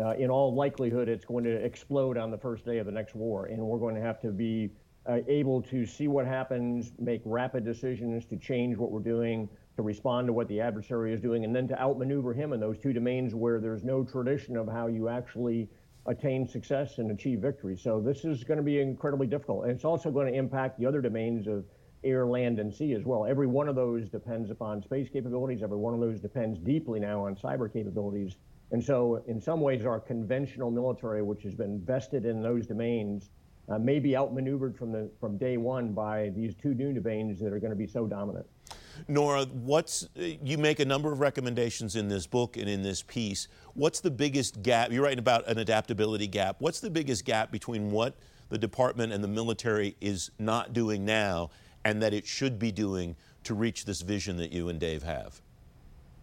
uh, 0.00 0.10
in 0.12 0.30
all 0.30 0.54
likelihood, 0.54 1.08
it's 1.08 1.24
going 1.24 1.42
to 1.42 1.56
explode 1.56 2.16
on 2.16 2.30
the 2.30 2.38
first 2.38 2.64
day 2.64 2.78
of 2.78 2.86
the 2.86 2.92
next 2.92 3.16
war. 3.16 3.46
And 3.46 3.58
we're 3.58 3.78
going 3.78 3.96
to 3.96 4.00
have 4.00 4.20
to 4.20 4.30
be 4.30 4.70
uh, 5.06 5.18
able 5.26 5.60
to 5.62 5.84
see 5.84 6.06
what 6.06 6.24
happens, 6.24 6.92
make 7.00 7.22
rapid 7.24 7.64
decisions 7.64 8.24
to 8.26 8.36
change 8.36 8.76
what 8.76 8.92
we're 8.92 9.00
doing, 9.00 9.48
to 9.78 9.82
respond 9.82 10.26
to 10.26 10.32
what 10.32 10.48
the 10.48 10.60
adversary 10.60 11.14
is 11.14 11.20
doing, 11.20 11.44
and 11.44 11.54
then 11.54 11.68
to 11.68 11.80
outmaneuver 11.80 12.34
him 12.34 12.52
in 12.52 12.58
those 12.58 12.76
two 12.78 12.92
domains 12.92 13.32
where 13.32 13.60
there's 13.60 13.84
no 13.84 14.02
tradition 14.02 14.56
of 14.56 14.66
how 14.66 14.88
you 14.88 15.08
actually 15.08 15.68
attain 16.06 16.48
success 16.48 16.98
and 16.98 17.12
achieve 17.12 17.38
victory. 17.38 17.76
So 17.76 18.00
this 18.00 18.24
is 18.24 18.42
going 18.42 18.56
to 18.56 18.64
be 18.64 18.80
incredibly 18.80 19.28
difficult. 19.28 19.62
And 19.62 19.70
it's 19.70 19.84
also 19.84 20.10
going 20.10 20.26
to 20.26 20.36
impact 20.36 20.80
the 20.80 20.86
other 20.86 21.00
domains 21.00 21.46
of 21.46 21.64
air, 22.02 22.26
land, 22.26 22.58
and 22.58 22.74
sea 22.74 22.92
as 22.94 23.04
well. 23.04 23.24
Every 23.24 23.46
one 23.46 23.68
of 23.68 23.76
those 23.76 24.08
depends 24.08 24.50
upon 24.50 24.82
space 24.82 25.08
capabilities. 25.08 25.62
Every 25.62 25.76
one 25.76 25.94
of 25.94 26.00
those 26.00 26.18
depends 26.18 26.58
deeply 26.58 26.98
now 26.98 27.26
on 27.26 27.36
cyber 27.36 27.72
capabilities. 27.72 28.34
And 28.72 28.82
so, 28.82 29.22
in 29.28 29.40
some 29.40 29.60
ways, 29.60 29.86
our 29.86 30.00
conventional 30.00 30.72
military, 30.72 31.22
which 31.22 31.44
has 31.44 31.54
been 31.54 31.80
vested 31.84 32.24
in 32.24 32.42
those 32.42 32.66
domains, 32.66 33.30
uh, 33.68 33.78
may 33.78 34.00
be 34.00 34.16
outmaneuvered 34.16 34.76
from 34.76 34.90
the 34.90 35.08
from 35.20 35.38
day 35.38 35.56
one 35.56 35.92
by 35.92 36.30
these 36.34 36.56
two 36.56 36.74
new 36.74 36.92
domains 36.92 37.38
that 37.38 37.52
are 37.52 37.60
going 37.60 37.70
to 37.70 37.76
be 37.76 37.86
so 37.86 38.06
dominant. 38.06 38.46
Nora, 39.06 39.44
what's 39.44 40.08
you 40.16 40.58
make 40.58 40.80
a 40.80 40.84
number 40.84 41.12
of 41.12 41.20
recommendations 41.20 41.96
in 41.96 42.08
this 42.08 42.26
book 42.26 42.56
and 42.56 42.68
in 42.68 42.82
this 42.82 43.02
piece. 43.02 43.48
What's 43.74 44.00
the 44.00 44.10
biggest 44.10 44.62
gap? 44.62 44.90
You're 44.90 45.04
writing 45.04 45.18
about 45.18 45.46
an 45.46 45.58
adaptability 45.58 46.26
gap. 46.26 46.56
What's 46.58 46.80
the 46.80 46.90
biggest 46.90 47.24
gap 47.24 47.50
between 47.52 47.90
what 47.90 48.14
the 48.48 48.58
department 48.58 49.12
and 49.12 49.22
the 49.22 49.28
military 49.28 49.96
is 50.00 50.30
not 50.38 50.72
doing 50.72 51.04
now 51.04 51.50
and 51.84 52.02
that 52.02 52.12
it 52.12 52.26
should 52.26 52.58
be 52.58 52.72
doing 52.72 53.14
to 53.44 53.54
reach 53.54 53.84
this 53.84 54.00
vision 54.02 54.36
that 54.38 54.52
you 54.52 54.68
and 54.68 54.80
Dave 54.80 55.02
have? 55.02 55.40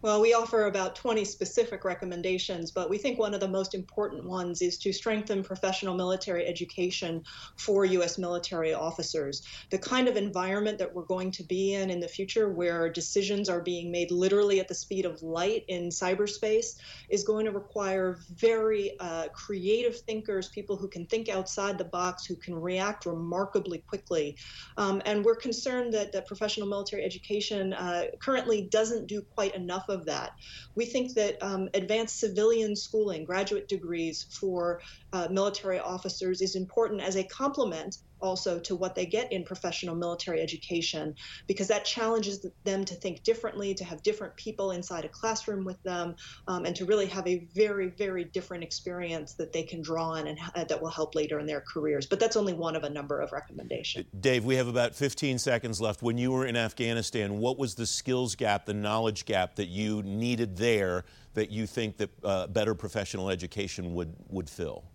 Well, 0.06 0.22
we 0.22 0.36
offer 0.36 0.68
about 0.68 0.96
20 0.96 1.26
specific 1.26 1.84
recommendations, 1.84 2.70
but 2.70 2.92
we 2.92 3.00
think 3.00 3.18
one 3.18 3.34
of 3.34 3.40
the 3.40 3.48
most 3.48 3.74
important 3.74 4.24
ones 4.24 4.62
is 4.62 4.78
to 4.78 4.94
strengthen 4.94 5.44
professional 5.44 5.96
military 5.96 6.46
education 6.46 7.24
for 7.58 7.86
U.S. 7.86 8.20
military 8.20 8.72
officers. 8.72 9.42
The 9.72 9.80
kind 9.80 10.08
of 10.08 10.16
environment 10.16 10.78
that 10.78 10.94
we're 10.94 11.06
going 11.06 11.32
to 11.32 11.44
be 11.44 11.74
in 11.74 11.90
in 11.90 12.00
the 12.00 12.08
future, 12.08 12.50
where 12.50 12.88
decisions 12.88 13.50
are 13.50 13.62
being 13.62 13.92
made 13.92 14.12
literally 14.12 14.60
at 14.60 14.68
the 14.68 14.76
speed 14.76 15.06
of 15.06 15.24
light 15.24 15.66
in 15.70 15.90
cyberspace, 15.90 16.76
is 17.10 17.24
going 17.24 17.46
to 17.46 17.52
require 17.52 18.20
very 18.36 19.00
uh, 19.00 19.30
creative 19.30 19.98
thinkers, 20.02 20.50
people 20.50 20.76
who 20.76 20.88
can 20.88 21.08
think 21.08 21.30
outside 21.30 21.80
the 21.80 21.84
box, 21.84 22.28
who 22.28 22.36
can 22.36 22.54
react 22.54 23.08
remarkably 23.08 23.80
quickly. 23.80 24.38
Um, 24.78 25.02
and 25.04 25.26
we're 25.26 25.36
concerned 25.36 25.96
that, 25.96 26.12
that 26.12 26.28
professional 26.28 26.68
military 26.68 27.04
education 27.04 27.74
uh, 27.74 28.04
currently 28.20 28.68
doesn't 28.70 29.08
do 29.08 29.24
quite 29.34 29.56
enough 29.56 29.90
of 29.90 29.95
that. 30.04 30.32
We 30.76 30.86
think 30.86 31.14
that 31.14 31.42
um, 31.42 31.70
advanced 31.74 32.20
civilian 32.20 32.76
schooling, 32.76 33.24
graduate 33.24 33.70
degrees 33.70 34.28
for 34.30 34.82
uh, 35.14 35.30
military 35.32 35.80
officers 35.80 36.42
is 36.42 36.58
important 36.58 37.00
as 37.02 37.16
a 37.16 37.24
complement 37.24 38.00
also 38.22 38.60
to 38.60 38.76
what 38.76 38.96
they 38.96 39.06
get 39.06 39.32
in 39.32 39.44
professional 39.44 39.96
military 39.96 40.42
education 40.42 41.16
because 41.48 41.68
that 41.68 41.86
challenges 41.86 42.46
them 42.64 42.86
to 42.86 42.96
think 42.96 43.24
differently, 43.24 43.74
to 43.74 43.84
have 43.84 44.02
different 44.04 44.36
people 44.36 44.72
inside 44.72 45.06
a 45.06 45.10
classroom 45.10 45.64
with 45.64 45.82
them, 45.84 46.16
um, 46.48 46.66
and 46.66 46.76
to 46.76 46.86
really 46.86 47.06
have 47.06 47.28
a 47.28 47.48
very, 47.54 47.88
very 47.90 48.24
different 48.26 48.64
experience 48.64 49.34
that 49.34 49.52
they 49.54 49.64
can 49.64 49.82
draw 49.82 50.12
on 50.12 50.28
and 50.28 50.40
uh, 50.56 50.64
that 50.64 50.82
will 50.82 50.90
help 50.90 51.16
later 51.16 51.40
in 51.40 51.46
their 51.46 51.62
careers. 51.62 52.06
But 52.06 52.20
that's 52.20 52.36
only 52.36 52.54
one 52.54 52.76
of 52.76 52.84
a 52.84 52.90
number 52.90 53.20
of 53.20 53.32
recommendations. 53.32 54.06
Dave, 54.20 54.46
we 54.46 54.56
have 54.56 54.68
about 54.68 54.96
15 54.96 55.40
seconds 55.40 55.82
left. 55.82 56.02
When 56.02 56.18
you 56.18 56.32
were 56.32 56.46
in 56.46 56.56
Afghanistan, 56.56 57.38
what 57.40 57.58
was 57.58 57.76
the 57.76 57.86
skills 57.86 58.36
gap, 58.36 58.66
the 58.66 58.74
knowledge 58.74 59.26
gap 59.26 59.56
that 59.56 59.68
you 59.68 60.04
needed 60.04 60.58
there 60.58 61.04
that 61.34 61.52
you 61.52 61.68
think 61.68 61.98
that 61.98 62.10
uh, 62.24 62.48
better 62.48 62.74
professional 62.74 63.30
education 63.30 63.94
would, 63.94 64.16
would 64.30 64.50
fill? 64.50 64.86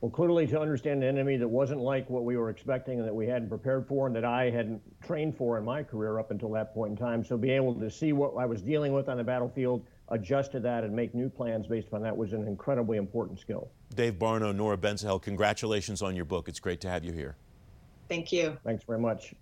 Well, 0.00 0.10
clearly 0.10 0.46
to 0.46 0.58
understand 0.58 1.02
an 1.02 1.08
enemy 1.10 1.36
that 1.36 1.48
wasn't 1.48 1.80
like 1.80 2.08
what 2.08 2.24
we 2.24 2.38
were 2.38 2.48
expecting 2.48 2.98
and 2.98 3.06
that 3.06 3.14
we 3.14 3.26
hadn't 3.26 3.50
prepared 3.50 3.86
for 3.86 4.06
and 4.06 4.16
that 4.16 4.24
I 4.24 4.48
hadn't 4.48 4.80
trained 5.02 5.36
for 5.36 5.58
in 5.58 5.64
my 5.64 5.82
career 5.82 6.18
up 6.18 6.30
until 6.30 6.50
that 6.52 6.72
point 6.72 6.92
in 6.92 6.96
time. 6.96 7.22
So 7.22 7.36
being 7.36 7.56
able 7.56 7.74
to 7.74 7.90
see 7.90 8.14
what 8.14 8.34
I 8.38 8.46
was 8.46 8.62
dealing 8.62 8.94
with 8.94 9.10
on 9.10 9.18
the 9.18 9.24
battlefield, 9.24 9.84
adjust 10.08 10.52
to 10.52 10.60
that, 10.60 10.84
and 10.84 10.96
make 10.96 11.14
new 11.14 11.28
plans 11.28 11.66
based 11.66 11.88
upon 11.88 12.02
that 12.02 12.16
was 12.16 12.32
an 12.32 12.48
incredibly 12.48 12.96
important 12.96 13.38
skill. 13.40 13.70
Dave 13.94 14.14
Barno, 14.14 14.56
Nora 14.56 14.78
Bensahel, 14.78 15.20
congratulations 15.20 16.00
on 16.00 16.16
your 16.16 16.24
book. 16.24 16.48
It's 16.48 16.60
great 16.60 16.80
to 16.80 16.88
have 16.88 17.04
you 17.04 17.12
here. 17.12 17.36
Thank 18.08 18.32
you. 18.32 18.56
Thanks 18.64 18.84
very 18.84 18.98
much. 18.98 19.34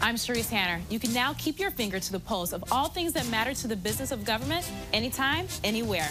I'm 0.00 0.14
Sharice 0.14 0.50
Hanner. 0.50 0.80
You 0.90 0.98
can 0.98 1.12
now 1.12 1.34
keep 1.34 1.60
your 1.60 1.70
finger 1.70 2.00
to 2.00 2.12
the 2.12 2.20
pulse 2.20 2.52
of 2.52 2.64
all 2.72 2.88
things 2.88 3.12
that 3.12 3.28
matter 3.28 3.54
to 3.54 3.68
the 3.68 3.76
business 3.76 4.10
of 4.10 4.24
government 4.24 4.68
anytime, 4.92 5.46
anywhere. 5.62 6.08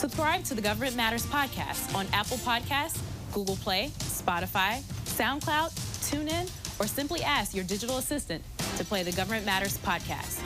Subscribe 0.00 0.42
to 0.44 0.54
the 0.54 0.62
Government 0.62 0.96
Matters 0.96 1.26
podcast 1.26 1.94
on 1.94 2.06
Apple 2.14 2.38
Podcasts, 2.38 2.98
Google 3.34 3.56
Play, 3.56 3.90
Spotify, 3.98 4.80
SoundCloud, 5.04 5.68
TuneIn, 6.08 6.50
or 6.80 6.86
simply 6.86 7.22
ask 7.22 7.54
your 7.54 7.64
digital 7.64 7.98
assistant 7.98 8.42
to 8.78 8.84
play 8.86 9.02
the 9.02 9.12
Government 9.12 9.44
Matters 9.44 9.76
podcast. 9.76 10.38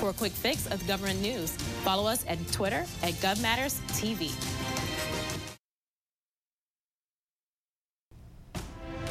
For 0.00 0.08
a 0.08 0.12
quick 0.14 0.32
fix 0.32 0.66
of 0.68 0.86
government 0.86 1.20
news, 1.20 1.50
follow 1.84 2.06
us 2.06 2.24
at 2.26 2.38
Twitter 2.52 2.86
at 3.02 3.12
GovMattersTV. 3.20 4.30